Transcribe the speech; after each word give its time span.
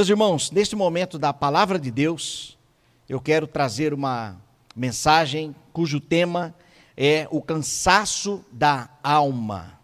Meus 0.00 0.08
irmãos, 0.08 0.50
neste 0.50 0.74
momento 0.74 1.18
da 1.18 1.30
palavra 1.30 1.78
de 1.78 1.90
Deus, 1.90 2.56
eu 3.06 3.20
quero 3.20 3.46
trazer 3.46 3.92
uma 3.92 4.40
mensagem 4.74 5.54
cujo 5.74 6.00
tema 6.00 6.54
é 6.96 7.28
o 7.30 7.42
cansaço 7.42 8.42
da 8.50 8.88
alma. 9.02 9.78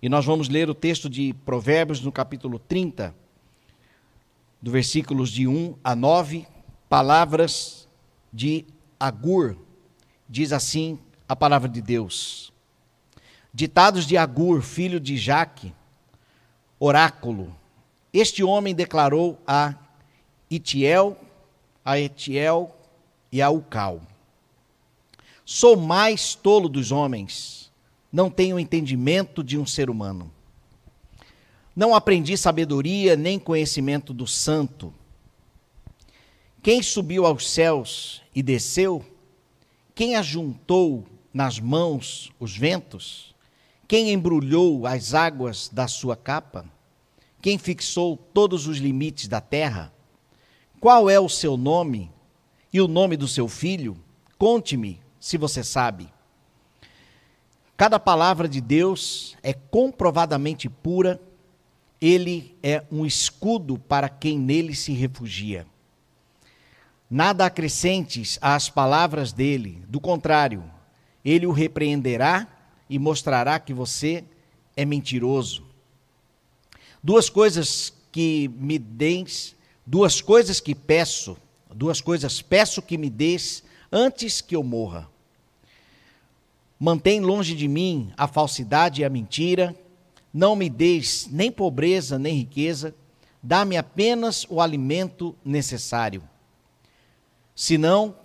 E 0.00 0.08
nós 0.08 0.24
vamos 0.24 0.48
ler 0.48 0.70
o 0.70 0.74
texto 0.74 1.10
de 1.10 1.34
Provérbios 1.44 2.00
no 2.00 2.10
capítulo 2.10 2.58
30, 2.58 3.14
do 4.62 4.70
versículos 4.70 5.28
de 5.30 5.46
1 5.46 5.74
a 5.84 5.94
9, 5.94 6.46
palavras 6.88 7.86
de 8.32 8.64
Agur. 8.98 9.54
Diz 10.26 10.50
assim 10.50 10.98
a 11.28 11.36
palavra 11.36 11.68
de 11.68 11.82
Deus. 11.82 12.54
Ditados 13.52 14.06
de 14.06 14.16
Agur, 14.16 14.62
filho 14.62 14.98
de 14.98 15.18
Jaque, 15.18 15.74
oráculo. 16.80 17.54
Este 18.18 18.42
homem 18.42 18.74
declarou 18.74 19.38
a 19.46 19.74
Itiel, 20.50 21.18
a 21.84 22.00
Etiel 22.00 22.74
e 23.30 23.42
a 23.42 23.50
Ucal. 23.50 24.00
Sou 25.44 25.76
mais 25.76 26.34
tolo 26.34 26.66
dos 26.66 26.90
homens, 26.90 27.70
não 28.10 28.30
tenho 28.30 28.58
entendimento 28.58 29.44
de 29.44 29.58
um 29.58 29.66
ser 29.66 29.90
humano. 29.90 30.32
Não 31.76 31.94
aprendi 31.94 32.38
sabedoria 32.38 33.16
nem 33.16 33.38
conhecimento 33.38 34.14
do 34.14 34.26
santo. 34.26 34.94
Quem 36.62 36.82
subiu 36.82 37.26
aos 37.26 37.50
céus 37.50 38.22
e 38.34 38.42
desceu? 38.42 39.04
Quem 39.94 40.16
ajuntou 40.16 41.06
nas 41.34 41.60
mãos 41.60 42.32
os 42.40 42.56
ventos? 42.56 43.34
Quem 43.86 44.10
embrulhou 44.10 44.86
as 44.86 45.12
águas 45.12 45.68
da 45.68 45.86
sua 45.86 46.16
capa? 46.16 46.64
Quem 47.46 47.58
fixou 47.58 48.16
todos 48.16 48.66
os 48.66 48.78
limites 48.78 49.28
da 49.28 49.40
terra? 49.40 49.92
Qual 50.80 51.08
é 51.08 51.20
o 51.20 51.28
seu 51.28 51.56
nome 51.56 52.10
e 52.72 52.80
o 52.80 52.88
nome 52.88 53.16
do 53.16 53.28
seu 53.28 53.46
filho? 53.46 53.96
Conte-me, 54.36 55.00
se 55.20 55.38
você 55.38 55.62
sabe. 55.62 56.12
Cada 57.76 58.00
palavra 58.00 58.48
de 58.48 58.60
Deus 58.60 59.36
é 59.44 59.52
comprovadamente 59.52 60.68
pura, 60.68 61.22
ele 62.00 62.58
é 62.64 62.84
um 62.90 63.06
escudo 63.06 63.78
para 63.78 64.08
quem 64.08 64.36
nele 64.36 64.74
se 64.74 64.92
refugia. 64.92 65.68
Nada 67.08 67.46
acrescentes 67.46 68.40
às 68.42 68.68
palavras 68.68 69.32
dele, 69.32 69.84
do 69.86 70.00
contrário, 70.00 70.64
ele 71.24 71.46
o 71.46 71.52
repreenderá 71.52 72.48
e 72.90 72.98
mostrará 72.98 73.60
que 73.60 73.72
você 73.72 74.24
é 74.76 74.84
mentiroso. 74.84 75.75
Duas 77.06 77.30
coisas 77.30 77.92
que 78.10 78.50
me 78.58 78.80
deis, 78.80 79.54
duas 79.86 80.20
coisas 80.20 80.58
que 80.58 80.74
peço, 80.74 81.36
duas 81.72 82.00
coisas 82.00 82.42
peço 82.42 82.82
que 82.82 82.98
me 82.98 83.08
des 83.08 83.62
antes 83.92 84.40
que 84.40 84.56
eu 84.56 84.64
morra. 84.64 85.08
Mantém 86.80 87.20
longe 87.20 87.54
de 87.54 87.68
mim 87.68 88.12
a 88.16 88.26
falsidade 88.26 89.02
e 89.02 89.04
a 89.04 89.08
mentira, 89.08 89.72
não 90.34 90.56
me 90.56 90.68
deis 90.68 91.28
nem 91.30 91.48
pobreza 91.48 92.18
nem 92.18 92.38
riqueza, 92.38 92.92
dá-me 93.40 93.76
apenas 93.76 94.44
o 94.50 94.60
alimento 94.60 95.32
necessário. 95.44 96.24
Senão, 97.54 98.16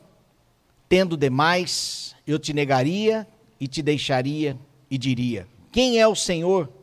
tendo 0.90 1.16
demais, 1.16 2.16
eu 2.26 2.40
te 2.40 2.52
negaria 2.52 3.28
e 3.60 3.68
te 3.68 3.84
deixaria 3.84 4.58
e 4.90 4.98
diria: 4.98 5.48
Quem 5.72 6.00
é 6.00 6.08
o 6.08 6.16
Senhor? 6.16 6.81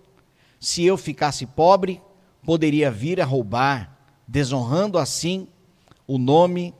Se 0.60 0.84
eu 0.84 0.96
ficasse 0.96 1.46
pobre, 1.46 2.00
poderia 2.42 2.90
vir 2.90 3.20
a 3.20 3.24
roubar, 3.24 3.96
desonrando 4.26 4.98
assim 4.98 5.46
o 6.06 6.18
nome 6.18 6.74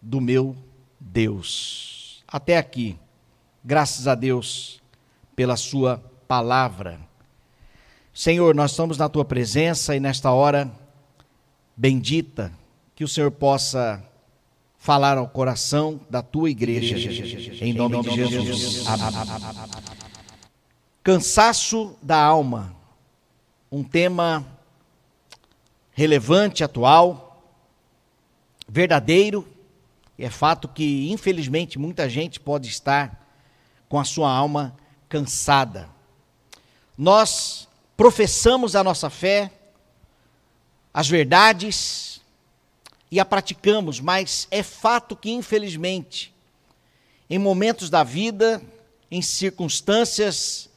do 0.00 0.20
meu 0.20 0.56
Deus. 0.98 2.22
Até 2.26 2.58
aqui, 2.58 2.98
graças 3.64 4.06
a 4.06 4.14
Deus 4.14 4.82
pela 5.36 5.56
Sua 5.56 6.02
palavra. 6.26 7.00
Senhor, 8.12 8.54
nós 8.54 8.72
estamos 8.72 8.98
na 8.98 9.08
Tua 9.08 9.24
presença 9.24 9.96
e 9.96 10.00
nesta 10.00 10.30
hora 10.30 10.70
bendita, 11.76 12.52
que 12.94 13.04
o 13.04 13.08
Senhor 13.08 13.30
possa 13.30 14.04
falar 14.76 15.16
ao 15.16 15.28
coração 15.28 16.00
da 16.10 16.22
Tua 16.22 16.50
igreja, 16.50 16.96
em 17.64 17.72
nome 17.72 18.02
de 18.02 18.10
Jesus. 18.14 18.86
Amém. 18.86 19.10
Cansaço 21.02 21.96
da 22.02 22.22
alma, 22.22 22.76
um 23.72 23.82
tema 23.82 24.46
relevante, 25.92 26.62
atual, 26.62 27.42
verdadeiro, 28.68 29.48
e 30.18 30.24
é 30.26 30.30
fato 30.30 30.68
que, 30.68 31.10
infelizmente, 31.10 31.78
muita 31.78 32.06
gente 32.06 32.38
pode 32.38 32.68
estar 32.68 33.26
com 33.88 33.98
a 33.98 34.04
sua 34.04 34.30
alma 34.30 34.76
cansada. 35.08 35.88
Nós 36.98 37.66
professamos 37.96 38.76
a 38.76 38.84
nossa 38.84 39.08
fé, 39.08 39.50
as 40.92 41.08
verdades 41.08 42.20
e 43.10 43.18
a 43.18 43.24
praticamos, 43.24 44.00
mas 44.00 44.46
é 44.50 44.62
fato 44.62 45.16
que, 45.16 45.30
infelizmente, 45.30 46.34
em 47.28 47.38
momentos 47.38 47.88
da 47.88 48.04
vida, 48.04 48.60
em 49.10 49.22
circunstâncias 49.22 50.68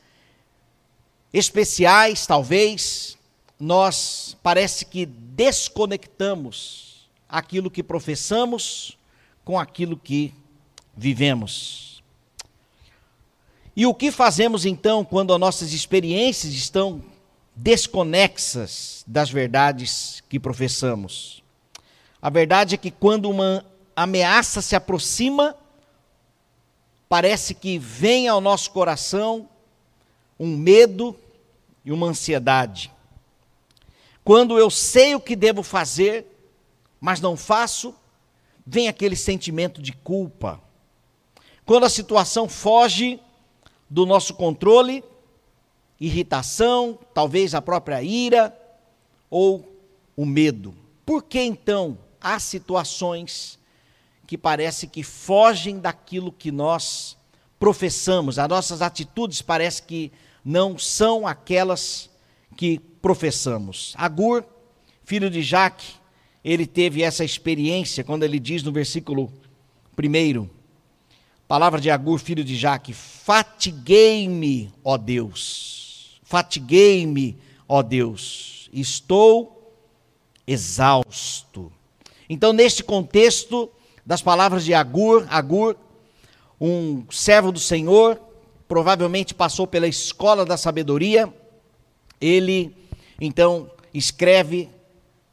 especiais, 1.38 2.26
talvez, 2.26 3.18
nós 3.60 4.38
parece 4.42 4.86
que 4.86 5.06
desconectamos 5.06 7.10
aquilo 7.28 7.70
que 7.70 7.84
professamos 7.84 8.98
com 9.44 9.60
aquilo 9.60 9.98
que 9.98 10.34
vivemos. 10.96 12.02
E 13.76 13.86
o 13.86 13.94
que 13.94 14.12
fazemos 14.12 14.66
então 14.66 15.04
quando 15.04 15.34
as 15.34 15.40
nossas 15.40 15.74
experiências 15.74 16.54
estão 16.54 17.04
desconexas 17.54 19.04
das 19.06 19.30
verdades 19.30 20.24
que 20.30 20.40
professamos? 20.40 21.44
A 22.22 22.30
verdade 22.30 22.76
é 22.76 22.78
que 22.78 22.90
quando 22.90 23.30
uma 23.30 23.66
ameaça 23.94 24.62
se 24.62 24.74
aproxima, 24.74 25.54
parece 27.10 27.54
que 27.54 27.78
vem 27.78 28.30
ao 28.30 28.40
nosso 28.40 28.72
coração 28.72 29.50
um 30.40 30.56
medo, 30.56 31.20
e 31.86 31.92
uma 31.92 32.08
ansiedade. 32.08 32.92
Quando 34.24 34.58
eu 34.58 34.72
sei 34.72 35.14
o 35.14 35.22
que 35.22 35.36
devo 35.36 35.62
fazer, 35.62 36.26
mas 37.00 37.22
não 37.22 37.38
faço, 37.38 37.94
vem 38.66 38.88
aquele 38.88 39.16
sentimento 39.16 39.82
de 39.82 39.94
culpa. 39.94 40.60
Quando 41.64 41.86
a 41.86 41.90
situação 41.90 42.50
foge 42.50 43.20
do 43.88 44.06
nosso 44.06 44.34
controle, 44.34 45.04
irritação, 46.00 46.98
talvez 47.14 47.54
a 47.54 47.62
própria 47.62 48.02
ira 48.02 48.58
ou 49.30 49.64
o 50.18 50.26
medo. 50.26 50.76
Por 51.06 51.24
que 51.24 51.40
então 51.40 51.98
há 52.20 52.40
situações 52.40 53.60
que 54.26 54.38
parece 54.38 54.88
que 54.88 55.04
fogem 55.04 55.80
daquilo 55.80 56.32
que 56.32 56.52
nós 56.52 57.16
professamos, 57.60 58.40
as 58.40 58.50
nossas 58.50 58.82
atitudes 58.82 59.42
parece 59.42 59.84
que 59.84 60.12
não 60.46 60.78
são 60.78 61.26
aquelas 61.26 62.08
que 62.56 62.78
professamos. 63.02 63.96
Agur, 63.98 64.46
filho 65.04 65.30
de 65.30 65.42
Jaque, 65.42 65.96
ele 66.44 66.68
teve 66.68 67.02
essa 67.02 67.26
experiência 67.26 68.04
quando 68.04 68.22
ele 68.22 68.40
diz 68.40 68.62
no 68.62 68.72
versículo 68.72 69.34
1, 69.98 70.48
palavra 71.48 71.82
de 71.82 71.90
Agur, 71.90 72.20
filho 72.20 72.44
de 72.44 72.56
Jaque: 72.56 72.94
Fatiguei-me, 72.94 74.72
ó 74.84 74.98
Deus, 74.98 76.22
fatiguei-me, 76.24 77.38
ó 77.68 77.82
Deus, 77.82 78.70
estou 78.72 79.74
exausto. 80.46 81.72
Então, 82.30 82.54
neste 82.54 82.84
contexto 82.84 83.72
das 84.06 84.22
palavras 84.22 84.64
de 84.64 84.74
Agur, 84.74 85.26
Agur, 85.30 85.76
um 86.62 87.04
servo 87.10 87.52
do 87.52 87.60
Senhor, 87.60 88.20
provavelmente 88.68 89.34
passou 89.34 89.68
pela 89.68 89.88
escola 89.88 90.46
da 90.46 90.58
sabedoria. 90.58 91.32
Ele, 92.20 92.76
então, 93.20 93.70
escreve, 93.94 94.70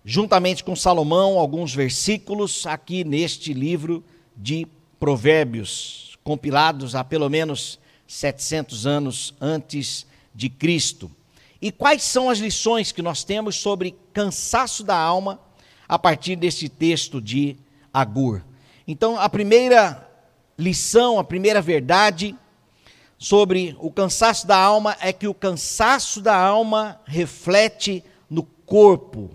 juntamente 0.04 0.62
com 0.62 0.76
Salomão, 0.76 1.38
alguns 1.38 1.74
versículos 1.74 2.66
aqui 2.66 3.04
neste 3.04 3.52
livro 3.52 4.04
de 4.36 4.66
Provérbios, 4.98 6.16
compilados 6.22 6.94
há 6.94 7.02
pelo 7.02 7.28
menos 7.28 7.78
700 8.06 8.86
anos 8.86 9.34
antes 9.40 10.06
de 10.34 10.48
Cristo. 10.48 11.10
E 11.60 11.70
quais 11.70 12.02
são 12.02 12.28
as 12.28 12.38
lições 12.38 12.92
que 12.92 13.02
nós 13.02 13.24
temos 13.24 13.56
sobre 13.56 13.96
cansaço 14.12 14.84
da 14.84 14.96
alma 14.96 15.40
a 15.88 15.98
partir 15.98 16.36
desse 16.36 16.68
texto 16.68 17.20
de 17.20 17.56
Agur? 17.92 18.42
Então, 18.86 19.18
a 19.18 19.28
primeira 19.28 20.08
lição, 20.58 21.18
a 21.18 21.24
primeira 21.24 21.62
verdade 21.62 22.36
sobre 23.22 23.76
o 23.78 23.88
cansaço 23.88 24.48
da 24.48 24.56
alma 24.56 24.96
é 25.00 25.12
que 25.12 25.28
o 25.28 25.34
cansaço 25.34 26.20
da 26.20 26.36
alma 26.36 27.00
reflete 27.04 28.02
no 28.28 28.42
corpo. 28.42 29.30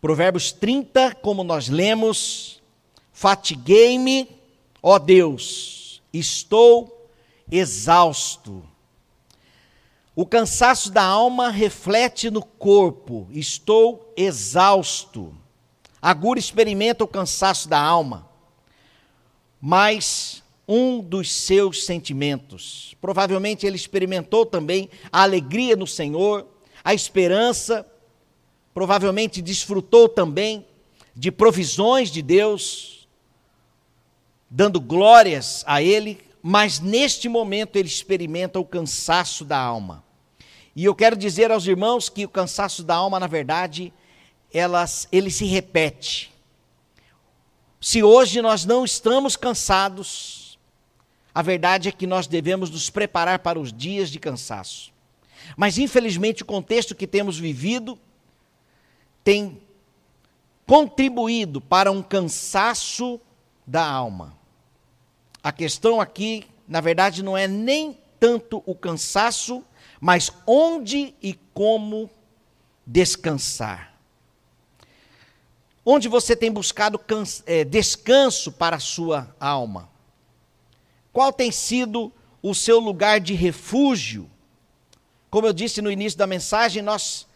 Provérbios 0.00 0.50
30, 0.50 1.16
como 1.16 1.44
nós 1.44 1.68
lemos, 1.68 2.62
fatiguei-me, 3.12 4.26
ó 4.82 4.98
Deus, 4.98 6.00
estou 6.10 7.06
exausto. 7.52 8.62
O 10.16 10.24
cansaço 10.24 10.90
da 10.90 11.04
alma 11.04 11.50
reflete 11.50 12.30
no 12.30 12.42
corpo, 12.42 13.28
estou 13.30 14.10
exausto. 14.16 15.34
Agur 16.00 16.38
experimenta 16.38 17.04
o 17.04 17.08
cansaço 17.08 17.68
da 17.68 17.78
alma, 17.78 18.26
mas 19.60 20.42
um 20.70 21.00
dos 21.00 21.32
seus 21.32 21.84
sentimentos. 21.84 22.94
Provavelmente 23.00 23.66
ele 23.66 23.74
experimentou 23.74 24.46
também 24.46 24.88
a 25.10 25.24
alegria 25.24 25.74
no 25.74 25.86
Senhor, 25.86 26.46
a 26.84 26.94
esperança, 26.94 27.84
provavelmente 28.72 29.42
desfrutou 29.42 30.08
também 30.08 30.64
de 31.14 31.32
provisões 31.32 32.08
de 32.08 32.22
Deus, 32.22 33.08
dando 34.48 34.80
glórias 34.80 35.64
a 35.66 35.82
Ele, 35.82 36.20
mas 36.40 36.78
neste 36.78 37.28
momento 37.28 37.74
ele 37.74 37.88
experimenta 37.88 38.60
o 38.60 38.64
cansaço 38.64 39.44
da 39.44 39.58
alma. 39.58 40.04
E 40.74 40.84
eu 40.84 40.94
quero 40.94 41.16
dizer 41.16 41.50
aos 41.50 41.66
irmãos 41.66 42.08
que 42.08 42.24
o 42.24 42.28
cansaço 42.28 42.84
da 42.84 42.94
alma, 42.94 43.18
na 43.18 43.26
verdade, 43.26 43.92
elas, 44.54 45.08
ele 45.10 45.32
se 45.32 45.44
repete. 45.44 46.32
Se 47.80 48.04
hoje 48.04 48.40
nós 48.40 48.64
não 48.64 48.84
estamos 48.84 49.36
cansados, 49.36 50.39
a 51.34 51.42
verdade 51.42 51.88
é 51.88 51.92
que 51.92 52.06
nós 52.06 52.26
devemos 52.26 52.70
nos 52.70 52.90
preparar 52.90 53.38
para 53.38 53.58
os 53.58 53.72
dias 53.72 54.10
de 54.10 54.18
cansaço. 54.18 54.92
Mas 55.56 55.78
infelizmente 55.78 56.42
o 56.42 56.46
contexto 56.46 56.94
que 56.94 57.06
temos 57.06 57.38
vivido 57.38 57.98
tem 59.22 59.60
contribuído 60.66 61.60
para 61.60 61.90
um 61.90 62.02
cansaço 62.02 63.20
da 63.66 63.84
alma. 63.84 64.36
A 65.42 65.50
questão 65.50 66.00
aqui, 66.00 66.46
na 66.68 66.80
verdade, 66.80 67.22
não 67.22 67.36
é 67.36 67.48
nem 67.48 67.98
tanto 68.18 68.62
o 68.66 68.74
cansaço, 68.74 69.64
mas 70.00 70.30
onde 70.46 71.14
e 71.22 71.34
como 71.54 72.10
descansar. 72.86 73.94
Onde 75.84 76.08
você 76.08 76.36
tem 76.36 76.52
buscado 76.52 77.00
é, 77.46 77.64
descanso 77.64 78.52
para 78.52 78.76
a 78.76 78.80
sua 78.80 79.34
alma? 79.40 79.89
Qual 81.12 81.32
tem 81.32 81.50
sido 81.50 82.12
o 82.42 82.54
seu 82.54 82.78
lugar 82.78 83.20
de 83.20 83.34
refúgio? 83.34 84.30
Como 85.30 85.46
eu 85.46 85.52
disse 85.52 85.82
no 85.82 85.90
início 85.90 86.18
da 86.18 86.26
mensagem, 86.26 86.82
nós 86.82 87.26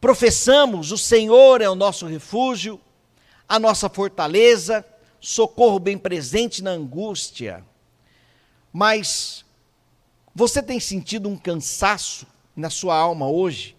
professamos: 0.00 0.92
o 0.92 0.98
Senhor 0.98 1.60
é 1.60 1.68
o 1.68 1.74
nosso 1.74 2.06
refúgio, 2.06 2.80
a 3.48 3.58
nossa 3.58 3.88
fortaleza, 3.88 4.84
socorro 5.20 5.78
bem 5.78 5.98
presente 5.98 6.62
na 6.62 6.70
angústia. 6.70 7.64
Mas 8.72 9.44
você 10.34 10.62
tem 10.62 10.78
sentido 10.78 11.28
um 11.28 11.36
cansaço 11.36 12.26
na 12.54 12.70
sua 12.70 12.96
alma 12.96 13.28
hoje, 13.28 13.76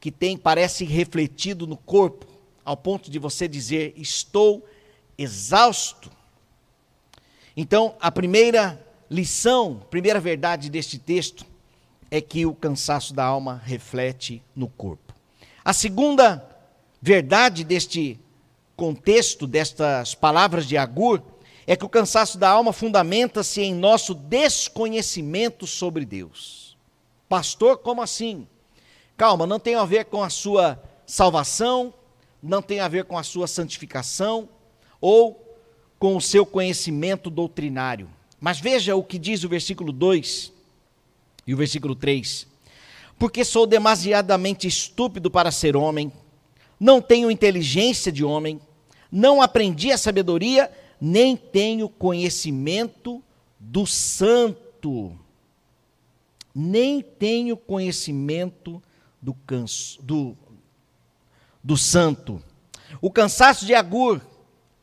que 0.00 0.10
tem 0.10 0.36
parece 0.36 0.84
refletido 0.84 1.66
no 1.66 1.76
corpo, 1.76 2.26
ao 2.64 2.76
ponto 2.76 3.10
de 3.10 3.18
você 3.18 3.46
dizer: 3.46 3.94
"Estou 3.96 4.66
exausto"? 5.16 6.10
Então, 7.62 7.94
a 8.00 8.10
primeira 8.10 8.82
lição, 9.10 9.82
primeira 9.90 10.18
verdade 10.18 10.70
deste 10.70 10.98
texto 10.98 11.44
é 12.10 12.18
que 12.18 12.46
o 12.46 12.54
cansaço 12.54 13.12
da 13.12 13.22
alma 13.22 13.60
reflete 13.62 14.42
no 14.56 14.66
corpo. 14.66 15.12
A 15.62 15.74
segunda 15.74 16.42
verdade 17.02 17.62
deste 17.62 18.18
contexto 18.74 19.46
destas 19.46 20.14
palavras 20.14 20.64
de 20.64 20.78
Agur 20.78 21.20
é 21.66 21.76
que 21.76 21.84
o 21.84 21.88
cansaço 21.90 22.38
da 22.38 22.48
alma 22.48 22.72
fundamenta-se 22.72 23.60
em 23.60 23.74
nosso 23.74 24.14
desconhecimento 24.14 25.66
sobre 25.66 26.06
Deus. 26.06 26.78
Pastor, 27.28 27.76
como 27.76 28.00
assim? 28.00 28.48
Calma, 29.18 29.46
não 29.46 29.60
tem 29.60 29.74
a 29.74 29.84
ver 29.84 30.06
com 30.06 30.22
a 30.22 30.30
sua 30.30 30.82
salvação, 31.04 31.92
não 32.42 32.62
tem 32.62 32.80
a 32.80 32.88
ver 32.88 33.04
com 33.04 33.18
a 33.18 33.22
sua 33.22 33.46
santificação 33.46 34.48
ou 34.98 35.49
com 36.00 36.16
o 36.16 36.20
seu 36.20 36.46
conhecimento 36.46 37.28
doutrinário. 37.28 38.08
Mas 38.40 38.58
veja 38.58 38.96
o 38.96 39.04
que 39.04 39.18
diz 39.18 39.44
o 39.44 39.48
versículo 39.50 39.92
2 39.92 40.50
e 41.46 41.52
o 41.52 41.56
versículo 41.58 41.94
3. 41.94 42.46
Porque 43.18 43.44
sou 43.44 43.66
demasiadamente 43.66 44.66
estúpido 44.66 45.30
para 45.30 45.50
ser 45.50 45.76
homem, 45.76 46.10
não 46.80 47.02
tenho 47.02 47.30
inteligência 47.30 48.10
de 48.10 48.24
homem, 48.24 48.58
não 49.12 49.42
aprendi 49.42 49.92
a 49.92 49.98
sabedoria, 49.98 50.72
nem 50.98 51.36
tenho 51.36 51.86
conhecimento 51.86 53.22
do 53.58 53.86
santo. 53.86 55.12
Nem 56.54 57.02
tenho 57.02 57.58
conhecimento 57.58 58.82
do, 59.20 59.34
canso, 59.34 60.00
do, 60.02 60.34
do 61.62 61.76
santo. 61.76 62.42
O 63.02 63.10
cansaço 63.10 63.66
de 63.66 63.74
Agur 63.74 64.20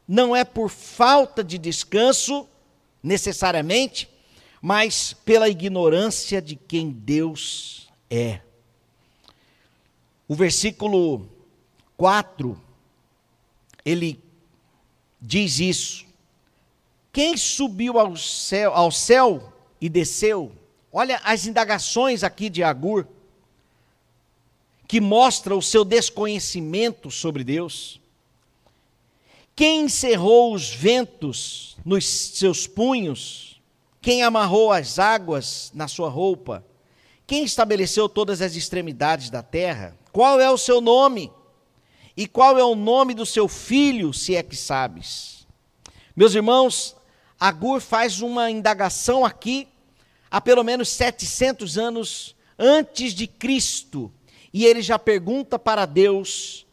não 0.07 0.36
é 0.36 0.44
por 0.44 0.69
falta 0.69 1.44
de 1.44 1.57
descanso, 1.57 2.48
necessariamente, 3.04 4.09
mas 4.62 5.13
pela 5.13 5.50
ignorância 5.50 6.42
de 6.42 6.56
quem 6.56 6.89
Deus 6.89 7.88
é. 8.09 8.42
O 10.27 10.36
versículo 10.36 11.27
4 11.95 12.59
ele 13.86 14.21
diz 15.21 15.59
isso. 15.59 16.06
Quem 17.13 17.38
subiu 17.38 17.98
ao 17.98 18.15
céu, 18.18 18.74
ao 18.74 18.92
céu 18.92 19.54
e 19.80 19.88
desceu? 19.88 20.51
Olha 20.92 21.21
as 21.24 21.48
indagações 21.48 22.24
aqui 22.24 22.50
de 22.50 22.63
Agur, 22.63 23.07
que 24.88 25.00
mostra 25.00 25.56
o 25.56 25.62
seu 25.62 25.86
desconhecimento 25.86 27.09
sobre 27.09 27.44
Deus. 27.44 28.00
Quem 29.57 29.86
encerrou 29.86 30.54
os 30.54 30.69
ventos 30.69 31.77
nos 31.83 32.06
seus 32.06 32.68
punhos? 32.68 33.59
Quem 34.00 34.21
amarrou 34.21 34.71
as 34.71 35.00
águas 35.00 35.71
na 35.74 35.88
sua 35.88 36.09
roupa? 36.09 36.63
Quem 37.26 37.44
estabeleceu 37.44 38.07
todas 38.07 38.40
as 38.40 38.56
extremidades 38.56 39.31
da 39.31 39.42
terra? 39.42 39.97
Qual 40.11 40.40
é 40.40 40.47
o 40.47 40.59
seu 40.59 40.80
nome? 40.80 41.31
E 42.16 42.28
qual 42.28 42.59
é 42.59 42.64
o 42.64 42.76
nome 42.76 43.16
do 43.16 43.26
seu 43.26 43.47
filho, 43.47 44.14
se 44.14 44.35
é 44.35 44.44
que 44.44 44.56
sabes? 44.56 45.47
Meus 46.16 46.35
irmãos, 46.35 46.95
Agur 47.40 47.81
faz 47.81 48.21
uma 48.21 48.52
indagação 48.52 49.26
aqui 49.26 49.68
há 50.30 50.40
pelo 50.40 50.64
menos 50.64 50.87
700 50.90 51.80
anos 51.80 52.35
antes 52.59 53.11
de 53.11 53.26
Cristo, 53.26 54.11
e 54.54 54.68
ele 54.68 54.83
já 54.83 54.99
pergunta 54.99 55.57
para 55.57 55.87
Deus 55.87 56.67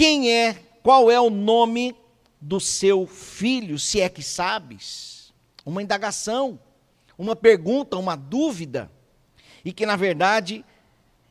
quem 0.00 0.32
é, 0.32 0.54
qual 0.82 1.10
é 1.10 1.20
o 1.20 1.28
nome 1.28 1.94
do 2.40 2.58
seu 2.58 3.06
filho, 3.06 3.78
se 3.78 4.00
é 4.00 4.08
que 4.08 4.22
sabes? 4.22 5.30
Uma 5.62 5.82
indagação, 5.82 6.58
uma 7.18 7.36
pergunta, 7.36 7.98
uma 7.98 8.16
dúvida, 8.16 8.90
e 9.62 9.74
que 9.74 9.84
na 9.84 9.96
verdade 9.96 10.64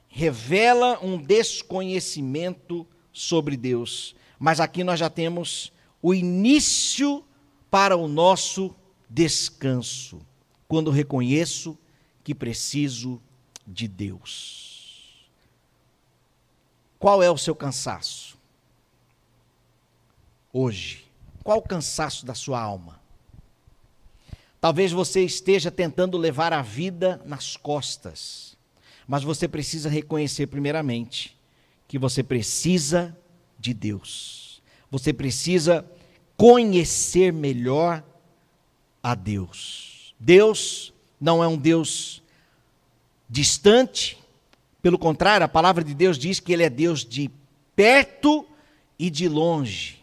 revela 0.07 1.03
um 1.03 1.17
desconhecimento 1.17 2.85
sobre 3.11 3.57
Deus. 3.57 4.15
Mas 4.38 4.59
aqui 4.59 4.83
nós 4.83 4.99
já 4.99 5.09
temos 5.09 5.73
o 5.99 6.13
início 6.13 7.25
para 7.71 7.97
o 7.97 8.07
nosso 8.07 8.75
descanso, 9.09 10.19
quando 10.67 10.91
reconheço 10.91 11.75
que 12.23 12.35
preciso 12.35 13.19
de 13.65 13.88
Deus. 13.88 15.27
Qual 16.99 17.23
é 17.23 17.31
o 17.31 17.38
seu 17.38 17.55
cansaço? 17.55 18.28
Hoje. 20.51 21.06
Qual 21.44 21.60
o 21.60 21.63
cansaço 21.63 22.25
da 22.25 22.34
sua 22.34 22.60
alma? 22.60 23.00
Talvez 24.62 24.91
você 24.91 25.24
esteja 25.24 25.72
tentando 25.72 26.18
levar 26.18 26.53
a 26.53 26.62
vida 26.62 27.22
nas 27.25 27.56
costas 27.56 28.50
mas 29.10 29.24
você 29.24 29.48
precisa 29.48 29.89
reconhecer, 29.89 30.46
primeiramente, 30.46 31.36
que 31.88 31.98
você 31.98 32.22
precisa 32.22 33.18
de 33.58 33.74
Deus. 33.74 34.62
Você 34.91 35.12
precisa 35.12 35.84
conhecer 36.38 37.34
melhor 37.34 38.03
a 39.01 39.15
Deus. 39.15 40.13
Deus 40.20 40.94
não 41.20 41.44
é 41.44 41.48
um 41.48 41.58
Deus 41.58 42.22
distante, 43.27 44.15
pelo 44.79 45.00
contrário, 45.00 45.44
a 45.44 45.50
palavra 45.50 45.84
de 45.84 45.96
Deus 45.96 46.15
diz 46.15 46.39
que 46.39 46.53
Ele 46.53 46.62
é 46.62 46.70
Deus 46.70 47.03
de 47.03 47.32
perto 47.75 48.46
e 49.00 49.10
de 49.10 49.27
longe. 49.27 49.99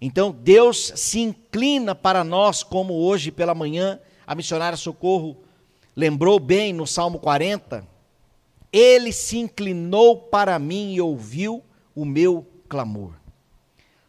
Então, 0.00 0.30
Deus 0.30 0.92
se 0.96 1.20
inclina 1.20 1.94
para 1.94 2.22
nós, 2.22 2.62
como 2.62 2.94
hoje 2.94 3.30
pela 3.30 3.54
manhã 3.54 3.98
a 4.26 4.34
missionária 4.34 4.76
Socorro 4.76 5.38
lembrou 5.94 6.38
bem 6.38 6.72
no 6.72 6.86
Salmo 6.86 7.18
40, 7.18 7.86
ele 8.72 9.12
se 9.12 9.38
inclinou 9.38 10.18
para 10.18 10.58
mim 10.58 10.92
e 10.92 11.00
ouviu 11.00 11.64
o 11.94 12.04
meu 12.04 12.46
clamor. 12.68 13.14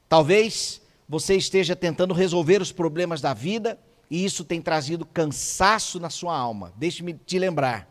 Talvez 0.10 0.82
você 1.08 1.36
esteja 1.36 1.76
tentando 1.76 2.14
resolver 2.14 2.62
os 2.62 2.72
problemas 2.72 3.22
da 3.22 3.34
vida 3.34 3.80
e 4.10 4.26
isso 4.26 4.44
tem 4.44 4.62
trazido 4.62 5.06
cansaço 5.06 6.00
na 6.00 6.10
sua 6.10 6.38
alma. 6.38 6.74
Deixe-me 6.76 7.14
te 7.14 7.40
lembrar: 7.40 7.88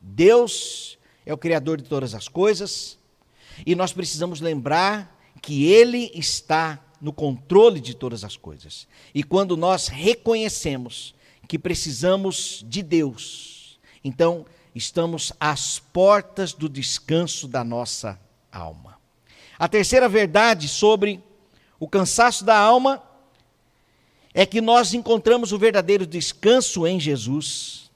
Deus 0.00 0.98
é 1.24 1.32
o 1.32 1.38
Criador 1.38 1.80
de 1.80 1.88
todas 1.88 2.14
as 2.14 2.26
coisas 2.26 2.98
e 3.64 3.74
nós 3.74 3.92
precisamos 3.92 4.40
lembrar 4.40 5.16
que 5.40 5.70
Ele 5.70 6.10
está 6.14 6.84
no 7.00 7.12
controle 7.12 7.80
de 7.80 7.94
todas 7.94 8.24
as 8.24 8.36
coisas. 8.36 8.86
E 9.14 9.22
quando 9.22 9.56
nós 9.56 9.88
reconhecemos 9.88 11.14
que 11.46 11.58
precisamos 11.58 12.64
de 12.66 12.82
Deus, 12.82 13.78
então 14.04 14.44
estamos 14.74 15.32
às 15.38 15.78
portas 15.78 16.52
do 16.52 16.68
descanso 16.68 17.48
da 17.48 17.64
nossa 17.64 18.20
alma. 18.52 18.98
A 19.58 19.68
terceira 19.68 20.08
verdade 20.08 20.68
sobre 20.68 21.22
o 21.80 21.88
cansaço 21.88 22.44
da 22.44 22.56
alma 22.56 23.02
é 24.34 24.46
que 24.46 24.60
nós 24.60 24.94
encontramos 24.94 25.52
o 25.52 25.58
verdadeiro 25.58 26.06
descanso 26.06 26.86
em 26.86 27.00
Jesus. 27.00 27.90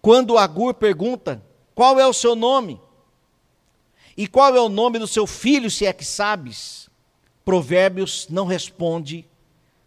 Quando 0.00 0.38
Agur 0.38 0.74
pergunta: 0.74 1.42
Qual 1.74 1.98
é 2.00 2.06
o 2.06 2.12
seu 2.12 2.34
nome? 2.34 2.80
E 4.16 4.26
qual 4.26 4.56
é 4.56 4.60
o 4.60 4.70
nome 4.70 4.98
do 4.98 5.06
seu 5.06 5.26
filho, 5.26 5.70
se 5.70 5.84
é 5.84 5.92
que 5.92 6.04
sabes? 6.04 6.85
Provérbios 7.46 8.26
não 8.28 8.44
responde 8.44 9.24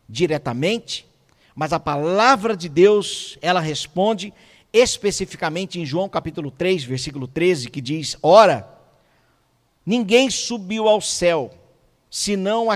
diretamente, 0.07 1.05
mas 1.53 1.73
a 1.73 1.79
palavra 1.79 2.55
de 2.55 2.69
Deus, 2.69 3.37
ela 3.41 3.59
responde 3.59 4.33
especificamente 4.71 5.77
em 5.77 5.85
João 5.85 6.07
capítulo 6.07 6.51
3, 6.51 6.85
versículo 6.85 7.27
13, 7.27 7.69
que 7.69 7.81
diz: 7.81 8.15
Ora, 8.23 8.65
ninguém 9.85 10.29
subiu 10.29 10.87
ao 10.87 11.01
céu, 11.01 11.51
senão 12.09 12.69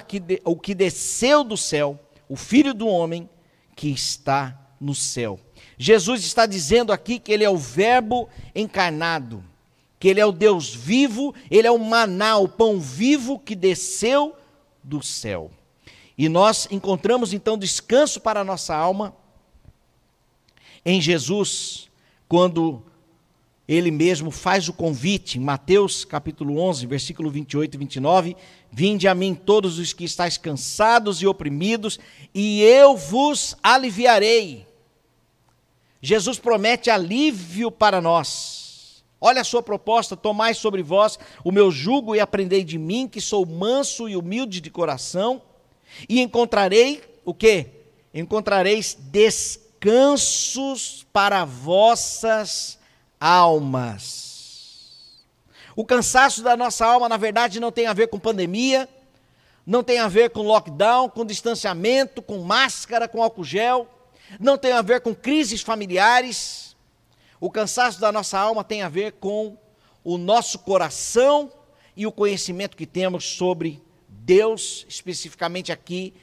o 0.44 0.56
que 0.58 0.76
desceu 0.76 1.46
do 1.46 1.56
céu, 1.56 1.98
o 2.28 2.36
Filho 2.36 2.74
do 2.74 2.86
Homem 2.86 3.30
que 3.78 3.88
está 3.88 4.60
no 4.82 4.94
céu. 4.94 5.40
Jesus 5.78 6.26
está 6.26 6.46
dizendo 6.46 6.92
aqui 6.92 7.20
que 7.20 7.32
ele 7.32 7.46
é 7.46 7.50
o 7.50 7.56
Verbo 7.56 8.28
encarnado, 8.54 9.42
que 9.98 10.10
ele 10.10 10.20
é 10.20 10.26
o 10.26 10.34
Deus 10.34 10.76
vivo, 10.76 11.34
ele 11.50 11.68
é 11.68 11.72
o 11.72 11.80
maná, 11.80 12.36
o 12.36 12.50
pão 12.50 12.82
vivo 12.82 13.40
que 13.40 13.56
desceu 13.56 14.36
do 14.84 15.02
céu. 15.02 15.52
E 16.18 16.30
nós 16.30 16.68
encontramos 16.70 17.34
então 17.34 17.58
descanso 17.58 18.20
para 18.20 18.42
a 18.42 18.44
nossa 18.44 18.76
alma 18.76 19.16
em 20.86 21.00
Jesus, 21.00 21.90
quando 22.28 22.84
ele 23.68 23.90
mesmo 23.90 24.30
faz 24.30 24.68
o 24.68 24.74
convite, 24.74 25.38
em 25.38 25.42
Mateus 25.42 26.04
capítulo 26.04 26.60
11, 26.60 26.86
versículo 26.86 27.30
28 27.30 27.74
e 27.74 27.78
29, 27.78 28.38
Vinde 28.72 29.08
a 29.08 29.16
mim 29.16 29.34
todos 29.34 29.80
os 29.80 29.94
que 29.94 30.04
estáis 30.04 30.38
cansados 30.38 31.22
e 31.22 31.28
oprimidos, 31.28 32.00
e 32.34 32.62
eu 32.62 32.98
vos 32.98 33.56
aliviarei. 33.64 34.68
Jesus 36.02 36.38
promete 36.38 36.90
alívio 36.90 37.72
para 37.72 38.02
nós. 38.02 38.63
Olha 39.26 39.40
a 39.40 39.46
sua 39.46 39.64
proposta: 39.64 40.18
tomai 40.18 40.54
sobre 40.54 40.84
vós 40.84 41.18
o 41.46 41.52
meu 41.52 41.72
jugo 41.72 42.14
e 42.14 42.20
aprendei 42.20 42.62
de 42.62 42.78
mim, 42.78 43.08
que 43.08 43.22
sou 43.22 43.46
manso 43.46 44.10
e 44.10 44.18
humilde 44.18 44.60
de 44.60 44.70
coração, 44.70 45.42
e 46.10 46.20
encontrarei 46.20 47.02
o 47.24 47.34
quê? 47.34 47.68
Encontrareis 48.14 48.98
descansos 49.00 51.08
para 51.14 51.46
vossas 51.46 52.78
almas. 53.18 55.14
O 55.74 55.86
cansaço 55.86 56.44
da 56.44 56.58
nossa 56.58 56.86
alma, 56.86 57.08
na 57.08 57.16
verdade, 57.16 57.62
não 57.62 57.72
tem 57.72 57.88
a 57.88 57.94
ver 57.94 58.10
com 58.10 58.20
pandemia, 58.20 58.90
não 59.66 59.82
tem 59.82 60.00
a 60.00 60.10
ver 60.10 60.32
com 60.32 60.42
lockdown, 60.42 61.08
com 61.08 61.26
distanciamento, 61.26 62.22
com 62.22 62.40
máscara, 62.40 63.08
com 63.08 63.24
álcool 63.24 63.46
gel, 63.46 63.88
não 64.38 64.58
tem 64.58 64.74
a 64.74 64.82
ver 64.82 65.00
com 65.00 65.16
crises 65.16 65.62
familiares. 65.62 66.73
O 67.44 67.52
cansaço 67.52 68.00
da 68.00 68.10
nossa 68.10 68.40
alma 68.40 68.64
tem 68.64 68.84
a 68.84 68.88
ver 68.88 69.12
com 69.20 69.58
o 70.02 70.18
nosso 70.18 70.60
coração 70.60 71.52
e 71.94 72.08
o 72.08 72.12
conhecimento 72.12 72.78
que 72.78 72.86
temos 72.86 73.26
sobre 73.36 73.82
Deus, 74.08 74.86
especificamente 74.88 75.70
aqui 75.70 76.14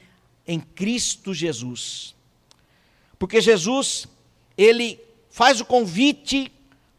em 0.47 0.59
Cristo 0.59 1.31
Jesus. 1.31 2.15
Porque 3.19 3.39
Jesus, 3.39 4.07
ele 4.57 4.99
faz 5.29 5.61
o 5.61 5.65
convite 5.65 6.51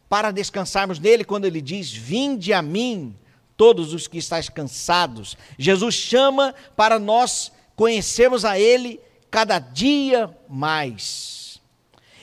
para 0.08 0.30
descansarmos 0.30 1.00
nele 1.00 1.24
quando 1.24 1.46
ele 1.46 1.60
diz: 1.60 1.92
Vinde 1.92 2.52
a 2.52 2.62
mim, 2.62 3.16
todos 3.56 3.92
os 3.92 4.06
que 4.06 4.18
estáis 4.18 4.48
cansados. 4.48 5.36
Jesus 5.58 5.96
chama 5.96 6.54
para 6.76 6.96
nós 7.00 7.50
conhecermos 7.74 8.44
a 8.44 8.56
ele 8.56 9.00
cada 9.28 9.58
dia 9.58 10.30
mais. 10.48 11.41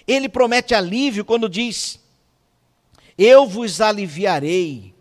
Ele 0.10 0.28
promete 0.28 0.74
alívio 0.74 1.24
quando 1.24 1.48
diz: 1.48 2.00
Eu 3.16 3.46
vos 3.46 3.80
aliviarei. 3.80 4.92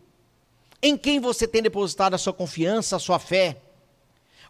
Em 0.83 0.99
quem 0.99 1.19
você 1.19 1.49
tem 1.49 1.63
depositado 1.63 2.13
a 2.13 2.19
sua 2.19 2.35
confiança, 2.35 2.97
a 2.97 2.99
sua 2.99 3.19
fé? 3.19 3.57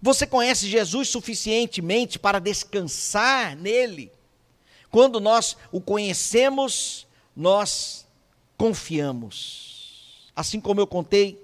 Você 0.03 0.27
conhece 0.27 0.69
Jesus 0.69 1.09
suficientemente 1.11 2.19
para 2.19 2.41
descansar 2.41 3.57
nele? 3.57 4.11
Quando 4.91 5.21
nós 5.21 5.57
o 5.71 5.81
conhecemos, 5.81 7.07
nós 7.37 8.05
confiamos. 8.57 10.29
Assim 10.35 10.61
como 10.61 10.81
eu 10.81 10.89
contei 10.89 11.41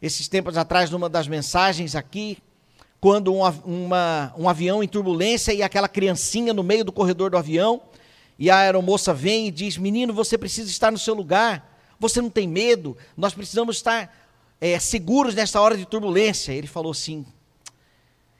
esses 0.00 0.28
tempos 0.28 0.56
atrás 0.56 0.88
numa 0.88 1.08
das 1.08 1.26
mensagens 1.26 1.96
aqui, 1.96 2.38
quando 3.00 3.34
um, 3.34 3.42
uma, 3.64 4.32
um 4.38 4.48
avião 4.48 4.84
em 4.84 4.88
turbulência 4.88 5.52
e 5.52 5.64
aquela 5.64 5.88
criancinha 5.88 6.54
no 6.54 6.62
meio 6.62 6.84
do 6.84 6.92
corredor 6.92 7.30
do 7.30 7.36
avião, 7.36 7.82
e 8.38 8.50
a 8.50 8.58
aeromoça 8.58 9.14
vem 9.14 9.48
e 9.48 9.50
diz: 9.50 9.78
Menino, 9.78 10.12
você 10.12 10.36
precisa 10.36 10.70
estar 10.70 10.92
no 10.92 10.98
seu 10.98 11.14
lugar, 11.14 11.80
você 11.98 12.20
não 12.20 12.30
tem 12.30 12.46
medo, 12.46 12.96
nós 13.16 13.34
precisamos 13.34 13.76
estar 13.76 14.14
é, 14.60 14.78
seguros 14.78 15.34
nessa 15.34 15.60
hora 15.60 15.76
de 15.76 15.86
turbulência. 15.86 16.52
Ele 16.52 16.66
falou 16.66 16.92
assim: 16.92 17.26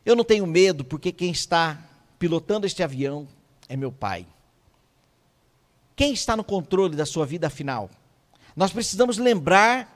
Eu 0.05 0.15
não 0.15 0.25
tenho 0.25 0.47
medo, 0.47 0.85
porque 0.85 1.12
quem 1.12 1.31
está 1.31 1.79
pilotando 2.19 2.67
este 2.67 2.83
avião 2.83 3.26
é 3.69 3.76
meu 3.76 3.91
pai. 3.91 4.26
Quem 5.95 6.12
está 6.12 6.37
no 6.37 6.45
controle 6.45 6.95
da 6.95 7.07
sua 7.07 7.25
vida 7.25 7.47
afinal? 7.47 7.91
Nós 8.55 8.71
precisamos 8.71 9.17
lembrar 9.17 9.95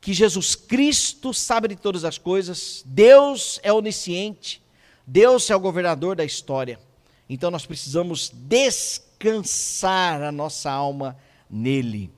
que 0.00 0.12
Jesus 0.12 0.54
Cristo 0.54 1.32
sabe 1.32 1.68
de 1.68 1.76
todas 1.76 2.04
as 2.04 2.18
coisas, 2.18 2.82
Deus 2.86 3.58
é 3.62 3.72
onisciente, 3.72 4.62
Deus 5.06 5.48
é 5.50 5.56
o 5.56 5.60
governador 5.60 6.16
da 6.16 6.24
história. 6.24 6.78
Então 7.28 7.50
nós 7.50 7.64
precisamos 7.64 8.30
descansar 8.34 9.09
a 10.26 10.32
nossa 10.32 10.70
alma 10.70 11.16
nele. 11.50 12.10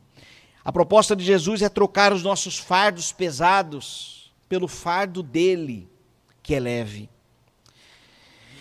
A 0.65 0.71
proposta 0.71 1.17
de 1.17 1.25
Jesus 1.25 1.63
é 1.63 1.69
trocar 1.69 2.13
os 2.13 2.23
nossos 2.23 2.59
fardos 2.59 3.11
pesados 3.11 4.33
pelo 4.49 4.69
fardo 4.69 5.23
dele, 5.23 5.89
que 6.43 6.55
é 6.55 6.61
leve. 6.61 7.09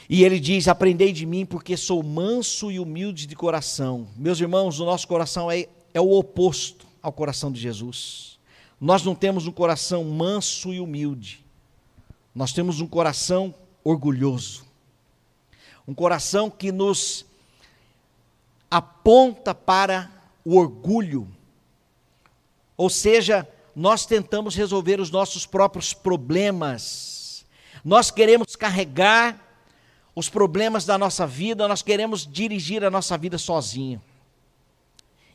E 0.10 0.24
ele 0.24 0.39
diz: 0.39 0.67
Aprendei 0.67 1.13
de 1.13 1.25
mim, 1.25 1.45
porque 1.45 1.77
sou 1.77 2.01
manso 2.01 2.71
e 2.71 2.79
humilde 2.79 3.27
de 3.27 3.36
coração. 3.36 4.07
Meus 4.17 4.39
irmãos, 4.39 4.79
o 4.79 4.86
nosso 4.86 5.07
coração 5.07 5.51
é, 5.51 5.67
é 5.93 6.01
o 6.01 6.12
oposto 6.12 6.88
ao 7.01 7.13
coração 7.13 7.51
de 7.51 7.60
Jesus. 7.60 8.39
Nós 8.79 9.03
não 9.03 9.13
temos 9.13 9.45
um 9.45 9.51
coração 9.51 10.03
manso 10.03 10.74
e 10.74 10.79
humilde. 10.79 11.45
Nós 12.33 12.51
temos 12.51 12.81
um 12.81 12.88
coração 12.88 13.53
orgulhoso. 13.83 14.65
Um 15.88 15.93
coração 15.93 16.50
que 16.50 16.71
nos 16.71 17.25
aponta 18.72 19.54
para 19.54 20.10
o 20.46 20.58
orgulho. 20.58 21.28
Ou 22.78 22.90
seja, 22.90 23.48
nós 23.75 24.06
tentamos 24.06 24.56
resolver 24.56 25.01
os 25.01 25.12
nossos 25.12 25.46
próprios 25.46 25.94
problemas. 25.94 27.46
Nós 27.84 28.10
queremos 28.10 28.56
carregar 28.56 29.40
os 30.16 30.30
problemas 30.30 30.86
da 30.86 30.98
nossa 30.98 31.28
vida, 31.28 31.68
nós 31.68 31.82
queremos 31.82 32.25
dirigir 32.25 32.84
a 32.84 32.90
nossa 32.90 33.18
vida 33.18 33.38
sozinho. 33.38 34.01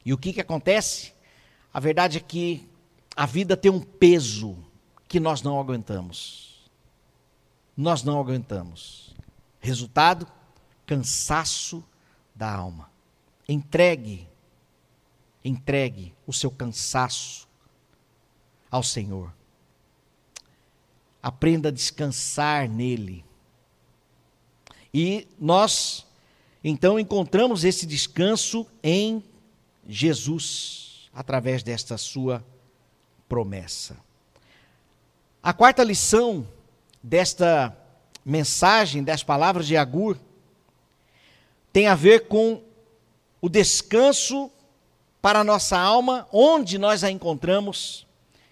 E 0.05 0.13
o 0.13 0.19
que, 0.19 0.33
que 0.33 0.41
acontece? 0.41 1.13
A 1.73 1.81
verdade 1.81 2.19
é 2.19 2.21
que 2.21 2.69
a 3.15 3.27
vida 3.27 3.57
tem 3.57 3.71
um 3.71 3.81
peso 3.81 4.57
que 5.09 5.19
nós 5.19 5.43
não 5.43 5.59
aguentamos. 5.59 6.71
Nós 7.77 8.03
não 8.03 8.19
aguentamos. 8.21 9.15
Resultado: 9.61 10.27
cansaço 10.87 11.85
da 12.35 12.53
alma. 12.53 12.91
Entregue, 13.49 14.29
entregue 15.45 16.15
o 16.27 16.33
seu 16.33 16.51
cansaço 16.51 17.47
ao 18.71 18.83
Senhor. 18.83 19.33
Aprenda 21.23 21.69
a 21.69 21.73
descansar 21.73 22.69
nele. 22.69 23.25
E 24.93 25.29
nós, 25.39 26.07
então, 26.63 26.99
encontramos 26.99 27.65
esse 27.65 27.87
descanso 27.87 28.67
em 28.83 29.23
Jesus, 29.87 31.09
através 31.13 31.63
desta 31.63 31.97
sua 31.97 32.45
promessa. 33.29 33.97
A 35.43 35.53
quarta 35.53 35.85
lição 35.85 36.47
desta 37.03 37.77
mensagem, 38.25 39.05
das 39.05 39.23
palavras 39.23 39.67
de 39.67 39.77
Agur, 39.77 40.19
tem 41.73 41.87
a 41.87 41.95
ver 41.95 42.27
com 42.27 42.66
o 43.41 43.49
descanso 43.49 44.51
para 45.21 45.41
a 45.41 45.45
nossa 45.45 45.79
alma, 45.79 46.27
onde 46.33 46.79
nós 46.79 47.03
a 47.03 47.11
encontramos? 47.11 48.07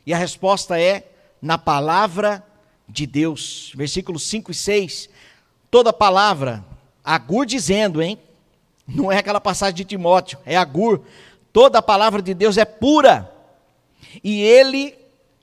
E 0.06 0.12
a 0.12 0.18
resposta 0.18 0.80
é 0.80 1.08
na 1.40 1.56
palavra 1.56 2.44
de 2.88 3.06
Deus. 3.06 3.72
Versículos 3.74 4.22
5 4.24 4.50
e 4.50 4.54
6. 4.54 5.08
Toda 5.70 5.92
palavra, 5.92 6.64
Agur 7.02 7.46
dizendo, 7.46 8.02
hein? 8.02 8.18
Não 8.86 9.10
é 9.10 9.18
aquela 9.18 9.40
passagem 9.40 9.74
de 9.74 9.84
Timóteo, 9.84 10.38
é 10.44 10.56
Agur. 10.56 11.02
Toda 11.52 11.80
palavra 11.80 12.20
de 12.20 12.34
Deus 12.34 12.56
é 12.56 12.64
pura. 12.64 13.32
E 14.22 14.42
ele 14.42 14.94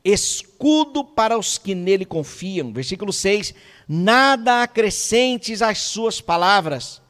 escudo 0.04 1.04
para 1.04 1.38
os 1.38 1.58
que 1.58 1.74
nele 1.74 2.06
confiam. 2.06 2.72
Versículo 2.72 3.12
6: 3.12 3.54
Nada 3.88 4.64
acrescentes 4.64 5.62
às 5.62 5.80
suas 5.80 6.22
palavras, 6.22 7.02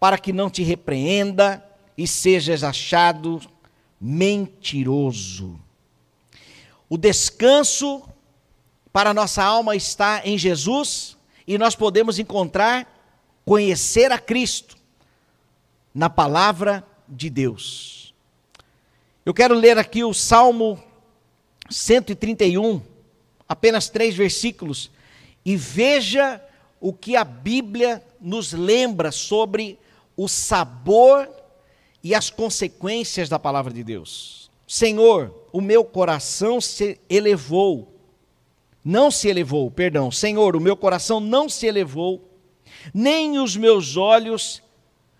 para 0.00 0.16
que 0.16 0.32
não 0.32 0.48
te 0.48 0.62
repreenda 0.62 1.62
e 1.96 2.08
sejas 2.08 2.64
achado 2.64 3.40
mentiroso. 4.00 5.60
O 6.88 6.96
descanso 6.96 8.02
para 8.90 9.12
nossa 9.12 9.44
alma 9.44 9.76
está 9.76 10.22
em 10.24 10.38
Jesus 10.38 11.18
e 11.46 11.58
nós 11.58 11.76
podemos 11.76 12.18
encontrar, 12.18 12.90
conhecer 13.44 14.10
a 14.10 14.18
Cristo 14.18 14.76
na 15.94 16.08
palavra 16.08 16.82
de 17.06 17.28
Deus. 17.28 18.14
Eu 19.24 19.34
quero 19.34 19.54
ler 19.54 19.76
aqui 19.76 20.02
o 20.02 20.14
Salmo 20.14 20.82
131, 21.68 22.80
apenas 23.46 23.90
três 23.90 24.14
versículos, 24.14 24.90
e 25.44 25.56
veja 25.56 26.42
o 26.80 26.92
que 26.92 27.16
a 27.16 27.24
Bíblia 27.24 28.02
nos 28.20 28.52
lembra 28.52 29.12
sobre 29.12 29.78
o 30.22 30.28
sabor 30.28 31.30
e 32.04 32.14
as 32.14 32.28
consequências 32.28 33.26
da 33.26 33.38
palavra 33.38 33.72
de 33.72 33.82
Deus. 33.82 34.50
Senhor, 34.66 35.34
o 35.50 35.62
meu 35.62 35.82
coração 35.82 36.60
se 36.60 37.00
elevou, 37.08 37.98
não 38.84 39.10
se 39.10 39.28
elevou, 39.28 39.70
perdão, 39.70 40.10
Senhor, 40.10 40.54
o 40.54 40.60
meu 40.60 40.76
coração 40.76 41.20
não 41.20 41.48
se 41.48 41.66
elevou, 41.66 42.28
nem 42.92 43.38
os 43.38 43.56
meus 43.56 43.96
olhos 43.96 44.62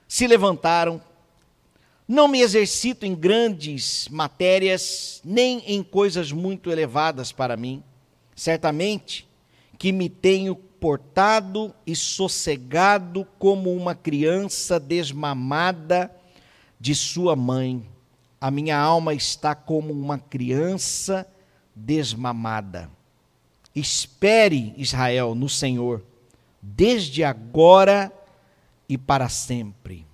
se 0.06 0.26
levantaram. 0.26 1.00
Não 2.06 2.28
me 2.28 2.42
exercito 2.42 3.06
em 3.06 3.14
grandes 3.14 4.06
matérias, 4.10 5.22
nem 5.24 5.62
em 5.66 5.82
coisas 5.82 6.30
muito 6.30 6.70
elevadas 6.70 7.32
para 7.32 7.56
mim. 7.56 7.82
Certamente 8.36 9.26
que 9.78 9.92
me 9.92 10.10
tenho 10.10 10.60
portado 10.80 11.74
e 11.86 11.94
sossegado 11.94 13.26
como 13.38 13.72
uma 13.72 13.94
criança 13.94 14.80
desmamada 14.80 16.10
de 16.80 16.94
sua 16.94 17.36
mãe. 17.36 17.86
A 18.40 18.50
minha 18.50 18.78
alma 18.78 19.12
está 19.12 19.54
como 19.54 19.92
uma 19.92 20.18
criança 20.18 21.26
desmamada. 21.76 22.90
Espere, 23.74 24.74
Israel, 24.76 25.34
no 25.34 25.48
Senhor, 25.48 26.02
desde 26.60 27.22
agora 27.22 28.10
e 28.88 28.96
para 28.96 29.28
sempre. 29.28 30.06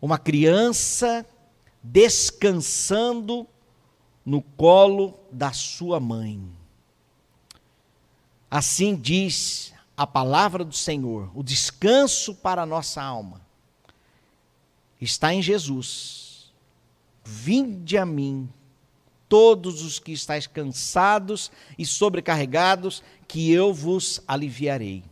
Uma 0.00 0.18
criança 0.18 1.24
descansando 1.82 3.46
no 4.24 4.42
colo 4.42 5.14
da 5.30 5.52
sua 5.52 6.00
mãe. 6.00 6.42
Assim 8.56 8.96
diz 8.96 9.74
a 9.94 10.06
palavra 10.06 10.64
do 10.64 10.74
Senhor, 10.74 11.30
o 11.34 11.42
descanso 11.42 12.34
para 12.34 12.62
a 12.62 12.66
nossa 12.66 13.02
alma 13.02 13.42
está 14.98 15.34
em 15.34 15.42
Jesus. 15.42 16.54
Vinde 17.22 17.98
a 17.98 18.06
mim, 18.06 18.48
todos 19.28 19.82
os 19.82 19.98
que 19.98 20.10
estáis 20.10 20.46
cansados 20.46 21.52
e 21.76 21.84
sobrecarregados, 21.84 23.02
que 23.28 23.52
eu 23.52 23.74
vos 23.74 24.22
aliviarei. 24.26 25.04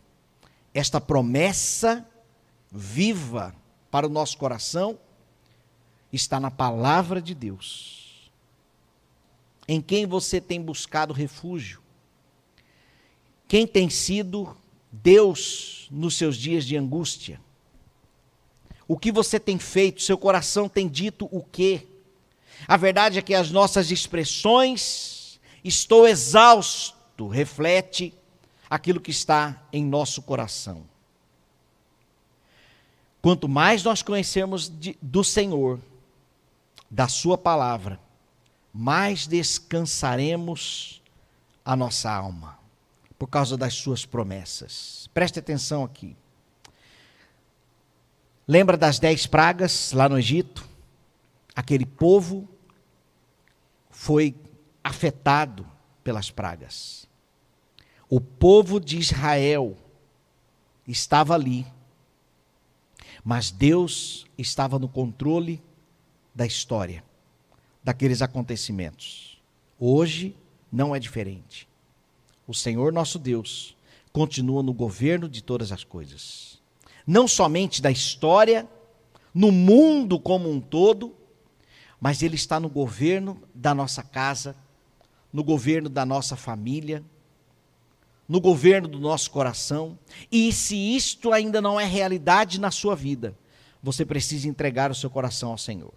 Esta 0.73 0.99
promessa 0.99 2.03
viva 2.71 3.55
para 3.91 4.07
o 4.07 4.09
nosso 4.09 4.39
coração 4.39 4.97
está 6.11 6.39
na 6.39 6.49
palavra 6.49 7.21
de 7.21 7.35
Deus. 7.35 8.31
Em 9.67 9.79
quem 9.79 10.07
você 10.07 10.41
tem 10.41 10.59
buscado 10.59 11.13
refúgio? 11.13 11.84
Quem 13.47 13.67
tem 13.67 13.89
sido 13.89 14.55
Deus 14.91 15.87
nos 15.91 16.15
seus 16.17 16.37
dias 16.37 16.65
de 16.65 16.75
angústia? 16.75 17.39
O 18.87 18.97
que 18.97 19.11
você 19.11 19.39
tem 19.39 19.57
feito? 19.57 20.01
Seu 20.01 20.17
coração 20.17 20.69
tem 20.69 20.87
dito 20.87 21.27
o 21.31 21.43
quê? 21.43 21.87
A 22.67 22.77
verdade 22.77 23.19
é 23.19 23.21
que 23.21 23.33
as 23.33 23.51
nossas 23.51 23.91
expressões, 23.91 25.39
estou 25.63 26.07
exausto, 26.07 27.27
reflete 27.27 28.13
aquilo 28.69 28.99
que 28.99 29.11
está 29.11 29.63
em 29.71 29.83
nosso 29.83 30.21
coração. 30.21 30.83
Quanto 33.21 33.47
mais 33.47 33.83
nós 33.83 34.01
conhecermos 34.01 34.69
de, 34.69 34.97
do 35.01 35.23
Senhor, 35.23 35.79
da 36.89 37.07
Sua 37.07 37.37
palavra, 37.37 37.99
mais 38.71 39.25
descansaremos 39.25 41.01
a 41.63 41.75
nossa 41.75 42.11
alma, 42.11 42.59
por 43.17 43.27
causa 43.27 43.57
das 43.57 43.73
Suas 43.73 44.05
promessas. 44.05 45.09
Preste 45.13 45.39
atenção 45.39 45.83
aqui. 45.83 46.15
Lembra 48.47 48.77
das 48.77 48.99
dez 48.99 49.25
pragas 49.25 49.91
lá 49.91 50.07
no 50.07 50.19
Egito? 50.19 50.67
Aquele 51.55 51.85
povo 51.85 52.47
foi 53.89 54.35
afetado 54.83 55.65
pelas 56.03 56.29
pragas. 56.29 57.07
O 58.07 58.21
povo 58.21 58.79
de 58.79 58.99
Israel 58.99 59.75
estava 60.87 61.33
ali, 61.33 61.65
mas 63.23 63.49
Deus 63.49 64.27
estava 64.37 64.77
no 64.77 64.87
controle 64.87 65.63
da 66.35 66.45
história, 66.45 67.03
daqueles 67.83 68.21
acontecimentos. 68.21 69.41
Hoje 69.79 70.37
não 70.71 70.95
é 70.95 70.99
diferente. 70.99 71.67
O 72.47 72.53
Senhor 72.53 72.91
nosso 72.91 73.17
Deus 73.19 73.75
continua 74.11 74.63
no 74.63 74.73
governo 74.73 75.27
de 75.27 75.43
todas 75.43 75.71
as 75.71 75.83
coisas 75.83 76.55
não 77.05 77.27
somente 77.27 77.81
da 77.81 77.91
história, 77.91 78.67
no 79.33 79.51
mundo 79.51 80.19
como 80.19 80.49
um 80.49 80.59
todo, 80.59 81.13
mas 81.99 82.23
Ele 82.23 82.35
está 82.35 82.59
no 82.59 82.69
governo 82.69 83.41
da 83.53 83.75
nossa 83.75 84.01
casa, 84.01 84.55
no 85.31 85.43
governo 85.43 85.89
da 85.89 86.05
nossa 86.05 86.35
família, 86.35 87.03
no 88.27 88.41
governo 88.41 88.87
do 88.87 88.99
nosso 88.99 89.29
coração. 89.29 89.99
E 90.31 90.51
se 90.51 90.75
isto 90.75 91.31
ainda 91.31 91.61
não 91.61 91.79
é 91.79 91.85
realidade 91.85 92.59
na 92.59 92.71
sua 92.71 92.95
vida, 92.95 93.37
você 93.83 94.03
precisa 94.05 94.47
entregar 94.47 94.89
o 94.89 94.95
seu 94.95 95.09
coração 95.09 95.51
ao 95.51 95.57
Senhor. 95.57 95.93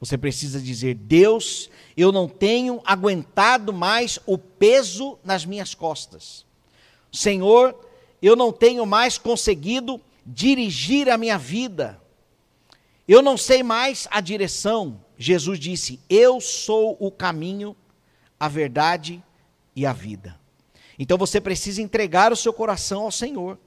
Você 0.00 0.18
precisa 0.18 0.60
dizer: 0.60 0.94
Deus, 0.94 1.70
eu 1.96 2.12
não 2.12 2.28
tenho 2.28 2.80
aguentado 2.84 3.72
mais 3.72 4.18
o 4.26 4.36
peso 4.36 5.18
nas 5.24 5.44
minhas 5.44 5.74
costas. 5.74 6.44
Senhor, 7.12 7.74
eu 8.20 8.36
não 8.36 8.52
tenho 8.52 8.84
mais 8.84 9.16
conseguido 9.16 10.00
dirigir 10.24 11.08
a 11.08 11.16
minha 11.16 11.38
vida. 11.38 12.00
Eu 13.06 13.22
não 13.22 13.36
sei 13.36 13.62
mais 13.62 14.08
a 14.10 14.20
direção. 14.20 15.00
Jesus 15.16 15.58
disse: 15.58 16.00
Eu 16.10 16.40
sou 16.40 16.96
o 17.00 17.10
caminho, 17.10 17.74
a 18.38 18.48
verdade 18.48 19.22
e 19.74 19.86
a 19.86 19.92
vida. 19.92 20.38
Então 20.98 21.16
você 21.16 21.40
precisa 21.40 21.80
entregar 21.80 22.32
o 22.32 22.36
seu 22.36 22.52
coração 22.52 23.02
ao 23.02 23.12
Senhor. 23.12 23.58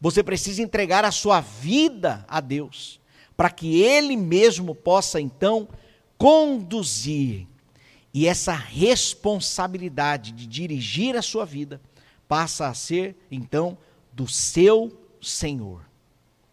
Você 0.00 0.22
precisa 0.22 0.62
entregar 0.62 1.04
a 1.04 1.10
sua 1.10 1.40
vida 1.40 2.24
a 2.28 2.40
Deus, 2.40 3.00
para 3.38 3.48
que 3.48 3.80
Ele 3.80 4.18
mesmo 4.18 4.74
possa 4.74 5.18
então 5.18 5.66
conduzir. 6.18 7.46
E 8.12 8.26
essa 8.26 8.52
responsabilidade 8.52 10.32
de 10.32 10.46
dirigir 10.46 11.16
a 11.16 11.22
sua 11.22 11.46
vida 11.46 11.80
passa 12.28 12.68
a 12.68 12.74
ser 12.74 13.16
então 13.30 13.78
do 14.12 14.28
seu 14.28 14.92
Senhor 15.22 15.88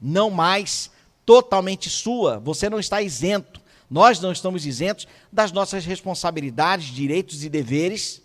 não 0.05 0.29
mais 0.29 0.91
totalmente 1.25 1.89
sua. 1.89 2.39
Você 2.39 2.69
não 2.69 2.79
está 2.79 3.01
isento. 3.01 3.59
Nós 3.89 4.19
não 4.19 4.31
estamos 4.31 4.65
isentos 4.65 5.07
das 5.31 5.51
nossas 5.51 5.83
responsabilidades, 5.83 6.87
direitos 6.87 7.43
e 7.43 7.49
deveres. 7.49 8.21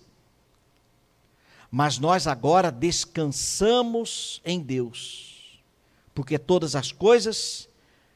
Mas 1.70 1.99
nós 1.99 2.27
agora 2.27 2.70
descansamos 2.70 4.42
em 4.44 4.61
Deus, 4.61 5.61
porque 6.12 6.37
todas 6.37 6.75
as 6.75 6.90
coisas 6.90 7.68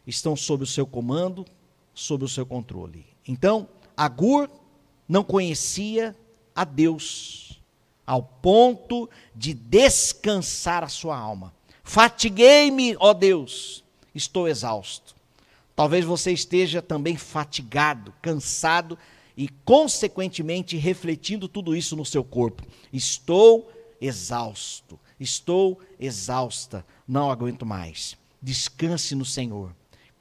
estão 0.07 0.37
sob 0.37 0.65
o 0.65 0.67
seu 0.67 0.87
comando, 0.87 1.45
sob 1.95 2.25
o 2.25 2.29
seu 2.29 2.45
controle. 2.45 3.07
Então, 3.27 3.69
Agur 3.97 4.51
não 5.09 5.23
conhecia 5.23 6.15
a 6.55 6.65
Deus, 6.65 7.61
ao 8.07 8.23
ponto 8.23 9.09
de 9.35 9.55
descansar 9.55 10.85
a 10.85 10.89
sua 10.89 11.17
alma. 11.17 11.55
Fatiguei-me, 11.83 12.97
ó 12.99 13.13
Deus, 13.13 13.85
estou 14.15 14.49
exausto. 14.49 15.15
Talvez 15.77 16.05
você 16.05 16.33
esteja 16.33 16.81
também 16.81 17.17
fatigado, 17.17 18.15
cansado 18.23 18.97
e, 19.37 19.49
consequentemente, 19.65 20.77
refletindo 20.77 21.49
tudo 21.49 21.75
isso 21.75 21.97
no 21.97 22.05
seu 22.05 22.23
corpo. 22.23 22.63
Estou 22.93 23.71
exausto, 24.01 24.99
estou 25.19 25.81
exausta, 25.99 26.87
não 27.07 27.31
aguento 27.31 27.67
mais. 27.67 28.17
Descanse 28.41 29.15
no 29.15 29.25
Senhor, 29.25 29.75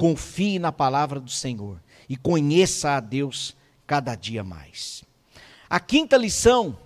confie 0.04 0.60
na 0.60 0.70
palavra 0.70 1.18
do 1.18 1.32
Senhor 1.32 1.82
e 2.10 2.18
conheça 2.18 2.98
a 2.98 3.00
Deus 3.00 3.56
cada 3.88 4.16
dia 4.16 4.44
mais. 4.44 5.02
A 5.70 5.80
quinta 5.80 6.18
lição 6.18 6.78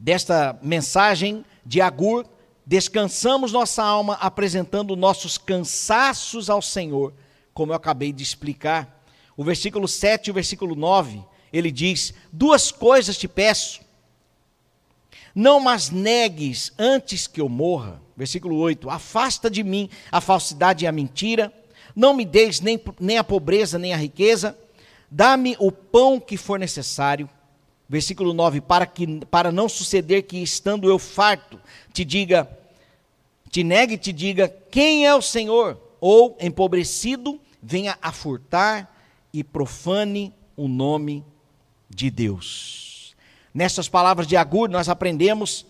desta 0.00 0.58
mensagem 0.62 1.44
de 1.62 1.82
Agur, 1.82 2.24
descansamos 2.64 3.52
nossa 3.52 3.84
alma 3.84 4.14
apresentando 4.14 4.96
nossos 4.96 5.36
cansaços 5.36 6.48
ao 6.48 6.62
Senhor, 6.62 7.12
como 7.52 7.72
eu 7.72 7.76
acabei 7.76 8.14
de 8.14 8.22
explicar. 8.22 9.04
O 9.36 9.44
versículo 9.44 9.86
7 9.86 10.28
e 10.28 10.30
o 10.30 10.34
versículo 10.34 10.74
9, 10.74 11.22
ele 11.52 11.70
diz: 11.70 12.14
Duas 12.32 12.72
coisas 12.72 13.18
te 13.18 13.28
peço, 13.28 13.82
não 15.34 15.60
mas 15.60 15.90
negues 15.90 16.72
antes 16.78 17.26
que 17.26 17.42
eu 17.42 17.48
morra. 17.50 18.00
Versículo 18.16 18.56
8: 18.56 18.88
Afasta 18.88 19.50
de 19.50 19.62
mim 19.62 19.90
a 20.10 20.22
falsidade 20.22 20.86
e 20.86 20.88
a 20.88 20.92
mentira, 20.92 21.52
não 21.94 22.14
me 22.14 22.24
deis 22.24 22.60
nem, 22.60 22.80
nem 22.98 23.18
a 23.18 23.24
pobreza 23.24 23.78
nem 23.78 23.92
a 23.92 23.96
riqueza, 23.96 24.56
dá-me 25.10 25.56
o 25.58 25.70
pão 25.70 26.18
que 26.18 26.36
for 26.36 26.58
necessário 26.58 27.28
Versículo 27.88 28.32
9: 28.32 28.60
para, 28.60 28.86
que, 28.86 29.24
para 29.26 29.52
não 29.52 29.68
suceder 29.68 30.22
que, 30.22 30.38
estando 30.38 30.88
eu 30.88 30.98
farto, 30.98 31.60
te 31.92 32.04
diga, 32.04 32.48
te 33.50 33.62
negue 33.62 33.94
e 33.94 33.98
te 33.98 34.12
diga, 34.12 34.48
quem 34.70 35.06
é 35.06 35.14
o 35.14 35.22
Senhor? 35.22 35.80
Ou, 36.00 36.36
empobrecido, 36.40 37.40
venha 37.62 37.98
a 38.00 38.12
furtar 38.12 38.92
e 39.32 39.44
profane 39.44 40.32
o 40.56 40.68
nome 40.68 41.24
de 41.88 42.10
Deus. 42.10 43.14
Nessas 43.52 43.88
palavras 43.88 44.26
de 44.26 44.36
Agur, 44.36 44.68
nós 44.68 44.88
aprendemos 44.88 45.64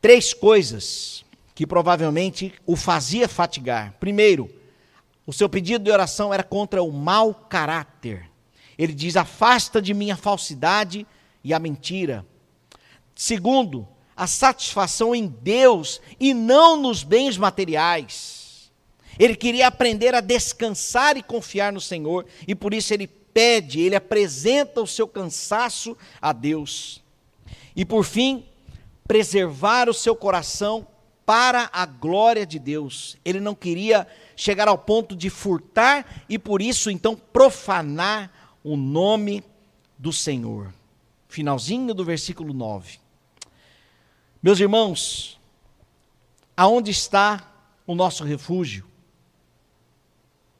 três 0.00 0.32
coisas 0.32 1.24
que 1.54 1.66
provavelmente 1.66 2.52
o 2.66 2.76
fazia 2.76 3.28
fatigar. 3.28 3.94
Primeiro, 3.98 4.50
o 5.26 5.32
seu 5.32 5.48
pedido 5.48 5.84
de 5.84 5.90
oração 5.90 6.32
era 6.32 6.42
contra 6.42 6.82
o 6.82 6.92
mau 6.92 7.34
caráter. 7.34 8.30
Ele 8.76 8.92
diz: 8.92 9.16
Afasta 9.16 9.80
de 9.80 9.94
mim 9.94 10.10
a 10.10 10.16
falsidade 10.16 11.06
e 11.42 11.54
a 11.54 11.58
mentira. 11.58 12.26
Segundo, 13.14 13.88
a 14.16 14.26
satisfação 14.26 15.14
em 15.14 15.26
Deus 15.26 16.00
e 16.20 16.34
não 16.34 16.76
nos 16.76 17.02
bens 17.02 17.36
materiais. 17.36 18.72
Ele 19.18 19.36
queria 19.36 19.68
aprender 19.68 20.14
a 20.14 20.20
descansar 20.20 21.16
e 21.16 21.22
confiar 21.22 21.72
no 21.72 21.80
Senhor, 21.80 22.26
e 22.46 22.54
por 22.54 22.74
isso 22.74 22.92
ele 22.92 23.06
pede, 23.06 23.80
ele 23.80 23.96
apresenta 23.96 24.82
o 24.82 24.86
seu 24.86 25.06
cansaço 25.06 25.96
a 26.20 26.32
Deus. 26.32 27.02
E 27.76 27.84
por 27.84 28.04
fim, 28.04 28.44
preservar 29.06 29.88
o 29.88 29.94
seu 29.94 30.16
coração 30.16 30.86
para 31.24 31.70
a 31.72 31.86
glória 31.86 32.44
de 32.46 32.58
Deus. 32.58 33.16
Ele 33.24 33.40
não 33.40 33.54
queria 33.54 34.06
chegar 34.36 34.68
ao 34.68 34.78
ponto 34.78 35.14
de 35.16 35.30
furtar 35.30 36.24
e 36.28 36.38
por 36.38 36.60
isso 36.60 36.90
então 36.90 37.16
profanar 37.16 38.30
o 38.62 38.76
nome 38.76 39.42
do 39.98 40.12
Senhor 40.12 40.72
finalzinho 41.34 41.92
do 41.92 42.04
versículo 42.04 42.54
9. 42.54 43.00
Meus 44.40 44.60
irmãos, 44.60 45.40
aonde 46.56 46.92
está 46.92 47.52
o 47.84 47.92
nosso 47.92 48.22
refúgio? 48.22 48.86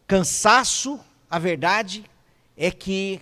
Cansaço, 0.04 0.98
a 1.30 1.38
verdade 1.38 2.04
é 2.56 2.72
que 2.72 3.20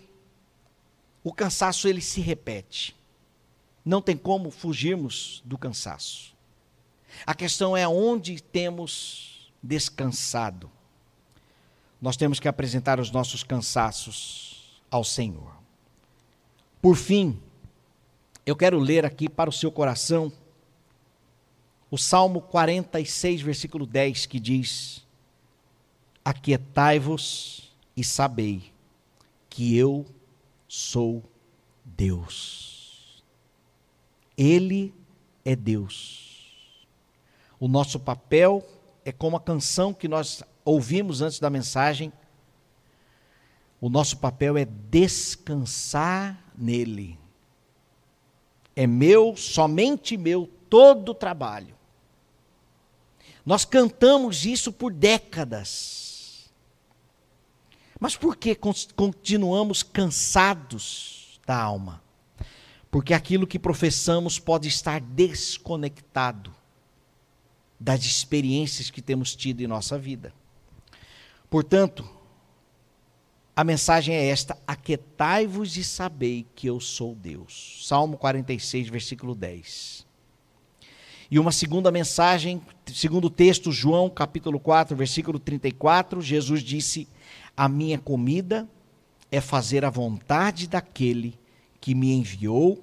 o 1.23 1.31
cansaço 1.31 1.87
ele 1.87 2.01
se 2.01 2.23
repete. 2.23 2.97
Não 3.85 4.01
tem 4.01 4.17
como 4.17 4.51
fugirmos 4.51 5.43
do 5.45 5.59
cansaço. 5.59 6.35
A 7.27 7.35
questão 7.35 7.77
é 7.77 7.87
onde 7.87 8.43
temos 8.43 9.32
descansado. 9.63 10.71
Nós 12.01 12.17
temos 12.17 12.41
que 12.41 12.49
apresentar 12.49 12.99
os 12.99 13.11
nossos 13.11 13.45
cansaços 13.45 14.83
ao 14.91 15.05
Senhor. 15.05 15.57
Por 16.81 16.97
fim, 16.97 17.41
eu 18.45 18.57
quero 18.57 18.79
ler 18.79 19.05
aqui 19.05 19.29
para 19.29 19.49
o 19.49 19.53
seu 19.53 19.71
coração 19.71 20.33
o 21.93 21.99
Salmo 21.99 22.41
46, 22.41 23.43
versículo 23.43 23.85
10, 23.87 24.25
que 24.25 24.41
diz: 24.41 25.07
Aquietai-vos 26.25 27.71
e 27.95 28.03
sabei 28.03 28.73
que 29.51 29.77
eu 29.77 30.07
sou 30.67 31.23
Deus. 31.85 33.23
Ele 34.37 34.95
é 35.45 35.55
Deus. 35.55 36.87
O 37.61 37.69
nosso 37.69 38.01
papel 38.01 38.67
é 38.67 38.82
como 39.11 39.37
a 39.37 39.41
canção 39.41 39.93
que 39.93 40.07
nós 40.07 40.45
ouvimos 40.65 41.21
antes 41.21 41.41
da 41.41 41.51
mensagem. 41.51 42.13
O 43.81 43.89
nosso 43.89 44.19
papel 44.19 44.57
é 44.57 44.65
descansar 44.65 46.41
nele. 46.57 47.19
É 48.77 48.87
meu, 48.87 49.37
somente 49.37 50.17
meu, 50.17 50.49
todo 50.71 51.11
o 51.11 51.15
trabalho. 51.15 51.75
Nós 53.45 53.65
cantamos 53.65 54.45
isso 54.45 54.73
por 54.73 54.93
décadas. 54.93 56.49
Mas 57.99 58.17
por 58.17 58.37
que 58.37 58.55
continuamos 58.95 59.83
cansados 59.83 61.41
da 61.45 61.61
alma? 61.61 62.01
Porque 62.91 63.15
aquilo 63.15 63.47
que 63.47 63.59
professamos 63.59 64.39
pode 64.39 64.69
estar 64.69 65.01
desconectado 65.01 66.62
das 67.83 68.05
experiências 68.05 68.91
que 68.91 69.03
temos 69.03 69.35
tido 69.35 69.61
em 69.61 69.67
nossa 69.67 69.99
vida. 69.99 70.33
Portanto, 71.51 72.09
a 73.57 73.65
mensagem 73.65 74.15
é 74.15 74.29
esta: 74.29 74.57
Aquetai-vos 74.65 75.77
e 75.77 75.83
sabei 75.83 76.47
que 76.55 76.69
eu 76.69 76.79
sou 76.79 77.13
Deus. 77.13 77.85
Salmo 77.87 78.17
46, 78.17 78.89
versículo 78.89 79.35
10. 79.35 80.07
E 81.29 81.39
uma 81.41 81.51
segunda 81.51 81.91
mensagem, 81.91 82.63
segundo 82.87 83.25
o 83.25 83.31
texto, 83.31 83.73
João 83.73 84.09
capítulo 84.09 84.61
4, 84.61 84.97
versículo 84.97 85.41
34, 85.41 86.23
Jesus 86.23 86.63
disse: 86.63 87.09
A 87.57 87.69
minha 87.69 87.99
comida 87.99 88.69
é 89.29 89.41
fazer 89.41 89.85
a 89.85 89.91
vontade 89.91 90.69
daquele 90.69 91.37
que 91.81 91.97
me 91.97 92.13
enviou 92.13 92.81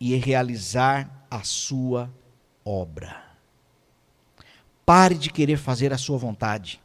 e 0.00 0.14
realizar 0.14 1.26
a 1.28 1.42
sua 1.42 2.08
obra. 2.64 3.27
Pare 4.88 5.16
de 5.16 5.28
querer 5.28 5.58
fazer 5.58 5.92
a 5.92 5.98
sua 5.98 6.16
vontade. 6.16 6.80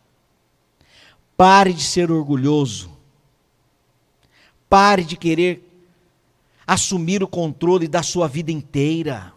Pare 1.37 1.71
de 1.71 1.81
ser 1.81 2.11
orgulhoso. 2.11 2.91
Pare 4.69 5.05
de 5.05 5.15
querer 5.15 5.63
assumir 6.67 7.23
o 7.23 7.29
controle 7.29 7.87
da 7.87 8.03
sua 8.03 8.27
vida 8.27 8.51
inteira. 8.51 9.31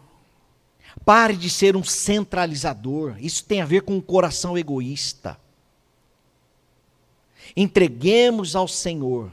Pare 1.05 1.37
de 1.37 1.49
ser 1.49 1.77
um 1.77 1.83
centralizador. 1.83 3.15
Isso 3.21 3.45
tem 3.45 3.61
a 3.61 3.65
ver 3.65 3.83
com 3.83 3.95
um 3.95 4.01
coração 4.01 4.57
egoísta. 4.57 5.39
Entreguemos 7.55 8.53
ao 8.53 8.67
Senhor 8.67 9.31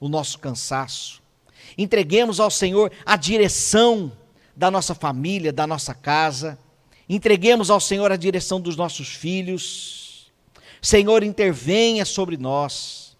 o 0.00 0.08
nosso 0.08 0.40
cansaço. 0.40 1.22
Entreguemos 1.78 2.40
ao 2.40 2.50
Senhor 2.50 2.90
a 3.06 3.16
direção 3.16 4.10
da 4.56 4.68
nossa 4.68 4.96
família, 4.96 5.52
da 5.52 5.64
nossa 5.64 5.94
casa. 5.94 6.58
Entreguemos 7.14 7.68
ao 7.68 7.78
Senhor 7.78 8.10
a 8.10 8.16
direção 8.16 8.58
dos 8.58 8.74
nossos 8.74 9.08
filhos. 9.08 10.32
Senhor, 10.80 11.22
intervenha 11.22 12.06
sobre 12.06 12.38
nós. 12.38 13.14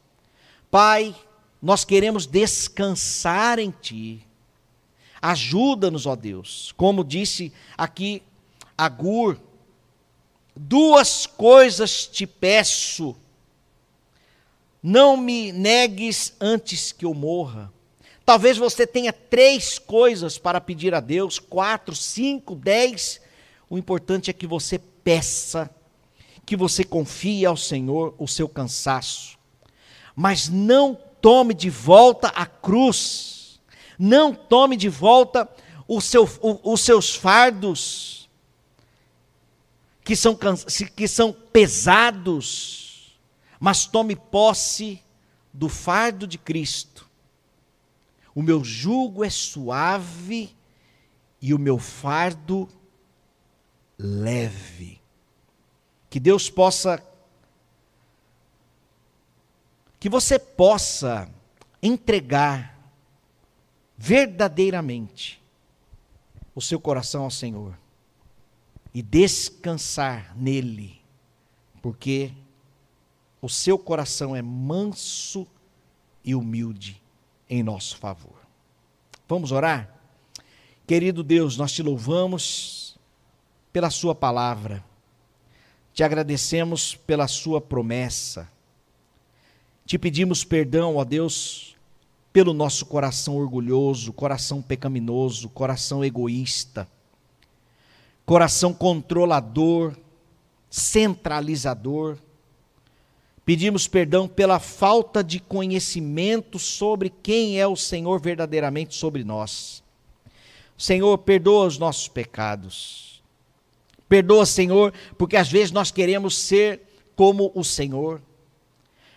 Pai, 0.70 1.14
nós 1.60 1.84
queremos 1.84 2.24
descansar 2.24 3.58
em 3.58 3.70
Ti. 3.70 4.26
Ajuda-nos, 5.20 6.06
ó 6.06 6.16
Deus. 6.16 6.72
Como 6.74 7.04
disse 7.04 7.52
aqui 7.76 8.22
Agur, 8.78 9.38
duas 10.56 11.26
coisas 11.26 12.06
te 12.06 12.26
peço. 12.26 13.14
Não 14.82 15.18
me 15.18 15.52
negues 15.52 16.34
antes 16.40 16.92
que 16.92 17.04
eu 17.04 17.12
morra. 17.12 17.70
Talvez 18.24 18.56
você 18.56 18.86
tenha 18.86 19.12
três 19.12 19.78
coisas 19.78 20.38
para 20.38 20.62
pedir 20.62 20.94
a 20.94 21.00
Deus, 21.00 21.38
quatro, 21.38 21.94
cinco, 21.94 22.54
dez. 22.54 23.20
O 23.72 23.78
importante 23.78 24.28
é 24.28 24.34
que 24.34 24.46
você 24.46 24.78
peça, 24.78 25.74
que 26.44 26.54
você 26.54 26.84
confie 26.84 27.46
ao 27.46 27.56
Senhor 27.56 28.14
o 28.18 28.28
seu 28.28 28.46
cansaço. 28.46 29.38
Mas 30.14 30.46
não 30.46 30.94
tome 30.94 31.54
de 31.54 31.70
volta 31.70 32.28
a 32.28 32.44
cruz, 32.44 33.62
não 33.98 34.34
tome 34.34 34.76
de 34.76 34.90
volta 34.90 35.48
seu, 36.02 36.24
o, 36.42 36.74
os 36.74 36.82
seus 36.82 37.14
fardos, 37.14 38.28
que 40.04 40.14
são, 40.14 40.38
que 40.94 41.08
são 41.08 41.32
pesados, 41.32 43.18
mas 43.58 43.86
tome 43.86 44.14
posse 44.14 45.00
do 45.50 45.70
fardo 45.70 46.26
de 46.26 46.36
Cristo. 46.36 47.08
O 48.34 48.42
meu 48.42 48.62
jugo 48.62 49.24
é 49.24 49.30
suave 49.30 50.54
e 51.40 51.54
o 51.54 51.58
meu 51.58 51.78
fardo 51.78 52.68
leve. 54.02 55.00
Que 56.10 56.20
Deus 56.20 56.50
possa, 56.50 57.02
que 59.98 60.08
você 60.08 60.38
possa 60.38 61.28
entregar 61.82 62.78
verdadeiramente 63.96 65.40
o 66.54 66.60
seu 66.60 66.78
coração 66.80 67.22
ao 67.22 67.30
Senhor 67.30 67.78
e 68.92 69.00
descansar 69.00 70.36
nele, 70.36 71.00
porque 71.80 72.32
o 73.40 73.48
seu 73.48 73.78
coração 73.78 74.36
é 74.36 74.42
manso 74.42 75.46
e 76.24 76.34
humilde 76.34 77.02
em 77.48 77.62
nosso 77.62 77.96
favor. 77.96 78.36
Vamos 79.28 79.50
orar? 79.50 79.88
Querido 80.86 81.22
Deus, 81.22 81.56
nós 81.56 81.72
te 81.72 81.82
louvamos 81.82 82.81
pela 83.72 83.90
Sua 83.90 84.14
palavra, 84.14 84.84
te 85.94 86.02
agradecemos 86.02 86.94
pela 86.94 87.26
Sua 87.26 87.60
promessa, 87.60 88.48
te 89.84 89.98
pedimos 89.98 90.44
perdão, 90.44 90.96
ó 90.96 91.04
Deus, 91.04 91.76
pelo 92.32 92.54
nosso 92.54 92.86
coração 92.86 93.36
orgulhoso, 93.36 94.12
coração 94.12 94.62
pecaminoso, 94.62 95.48
coração 95.50 96.04
egoísta, 96.04 96.88
coração 98.24 98.72
controlador, 98.72 99.94
centralizador. 100.70 102.16
Pedimos 103.44 103.88
perdão 103.88 104.28
pela 104.28 104.58
falta 104.58 105.22
de 105.22 105.40
conhecimento 105.40 106.58
sobre 106.58 107.10
quem 107.10 107.60
é 107.60 107.66
o 107.66 107.76
Senhor 107.76 108.20
verdadeiramente 108.20 108.94
sobre 108.94 109.24
nós. 109.24 109.82
Senhor, 110.78 111.18
perdoa 111.18 111.66
os 111.66 111.76
nossos 111.76 112.08
pecados. 112.08 113.11
Perdoa, 114.12 114.44
Senhor, 114.44 114.92
porque 115.16 115.38
às 115.38 115.50
vezes 115.50 115.72
nós 115.72 115.90
queremos 115.90 116.36
ser 116.36 116.82
como 117.16 117.50
o 117.54 117.64
Senhor. 117.64 118.20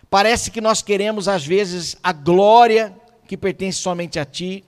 Parece 0.08 0.50
que 0.50 0.58
nós 0.58 0.80
queremos, 0.80 1.28
às 1.28 1.46
vezes, 1.46 1.98
a 2.02 2.14
glória 2.14 2.96
que 3.28 3.36
pertence 3.36 3.76
somente 3.76 4.18
a 4.18 4.24
Ti. 4.24 4.64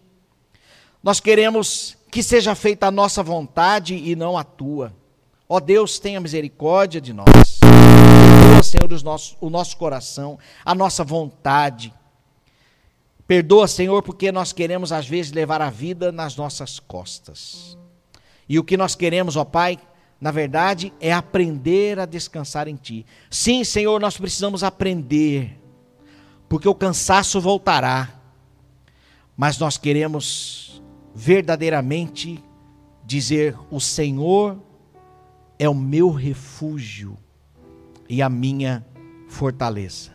Nós 1.03 1.19
queremos 1.19 1.97
que 2.11 2.23
seja 2.23 2.55
feita 2.55 2.89
a 2.89 2.91
nossa 2.91 3.23
vontade 3.23 3.95
e 3.95 4.15
não 4.15 4.37
a 4.37 4.45
Tua. 4.45 4.93
Ó 5.49 5.59
Deus, 5.59 5.99
tenha 5.99 6.21
misericórdia 6.21 7.01
de 7.01 7.15
nós. 7.15 7.27
Perdoa, 7.59 8.63
Senhor, 8.63 8.93
os 8.93 9.03
nossos, 9.03 9.35
o 9.41 9.49
nosso 9.49 9.79
coração, 9.79 10.39
a 10.63 10.75
nossa 10.75 11.03
vontade. 11.03 11.91
Perdoa, 13.27 13.67
Senhor, 13.67 14.03
porque 14.03 14.31
nós 14.31 14.53
queremos, 14.53 14.93
às 14.93 15.09
vezes, 15.09 15.33
levar 15.33 15.63
a 15.63 15.71
vida 15.71 16.13
nas 16.13 16.37
nossas 16.37 16.79
costas. 16.79 17.79
E 18.47 18.59
o 18.59 18.65
que 18.65 18.77
nós 18.77 18.95
queremos, 18.95 19.35
ó 19.35 19.45
Pai, 19.47 19.79
na 20.21 20.31
verdade, 20.31 20.93
é 21.01 21.13
aprender 21.13 21.99
a 21.99 22.07
descansar 22.07 22.69
em 22.69 22.77
Ti. 22.77 23.07
Sim, 23.31 23.63
Senhor, 23.65 24.01
nós 24.01 24.17
precisamos 24.17 24.65
aprender, 24.65 25.61
porque 26.49 26.69
o 26.69 26.75
cansaço 26.75 27.41
voltará 27.41 28.19
mas 29.39 29.57
nós 29.57 29.79
queremos 29.79 30.83
verdadeiramente 31.15 32.43
dizer: 33.05 33.57
o 33.71 33.81
Senhor 33.81 34.61
é 35.57 35.69
o 35.69 35.75
meu 35.75 36.11
refúgio 36.11 37.17
e 38.09 38.21
a 38.21 38.29
minha 38.29 38.85
fortaleza. 39.29 40.11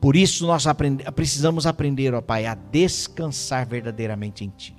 Por 0.00 0.16
isso 0.16 0.46
nós 0.46 0.64
precisamos 1.14 1.66
aprender, 1.66 2.14
ó 2.14 2.22
Pai, 2.22 2.46
a 2.46 2.54
descansar 2.54 3.66
verdadeiramente 3.66 4.42
em 4.42 4.48
Ti. 4.48 4.74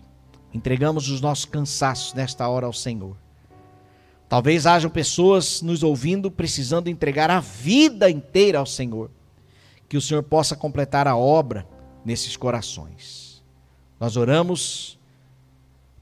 Entregamos 0.52 1.08
os 1.10 1.22
nossos 1.22 1.46
cansaços 1.46 2.16
nesta 2.16 2.48
hora 2.48 2.66
ao 2.66 2.74
Senhor. 2.74 3.16
Talvez 4.32 4.66
hajam 4.66 4.90
pessoas 4.90 5.62
nos 5.62 5.84
ouvindo 5.84 6.32
precisando 6.32 6.88
entregar 6.88 7.30
a 7.30 7.42
vida 7.42 8.10
inteira 8.10 8.60
ao 8.60 8.66
Senhor. 8.66 9.12
Que 9.90 9.98
o 9.98 10.02
Senhor 10.02 10.24
possa 10.24 10.56
completar 10.56 11.06
a 11.06 11.18
obra 11.18 11.68
nesses 12.06 12.38
corações. 12.38 13.44
Nós 14.00 14.16
oramos 14.16 14.98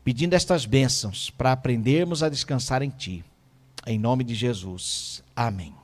pedindo 0.03 0.35
estas 0.35 0.63
bênçãos 0.63 1.31
para 1.31 1.51
aprendermos 1.51 2.21
a 2.21 2.29
descansar 2.29 2.83
em 2.83 2.91
Ti. 2.91 3.25
Em 3.87 3.97
nome 3.97 4.23
de 4.23 4.35
Jesus. 4.35 5.23
Amém. 5.35 5.78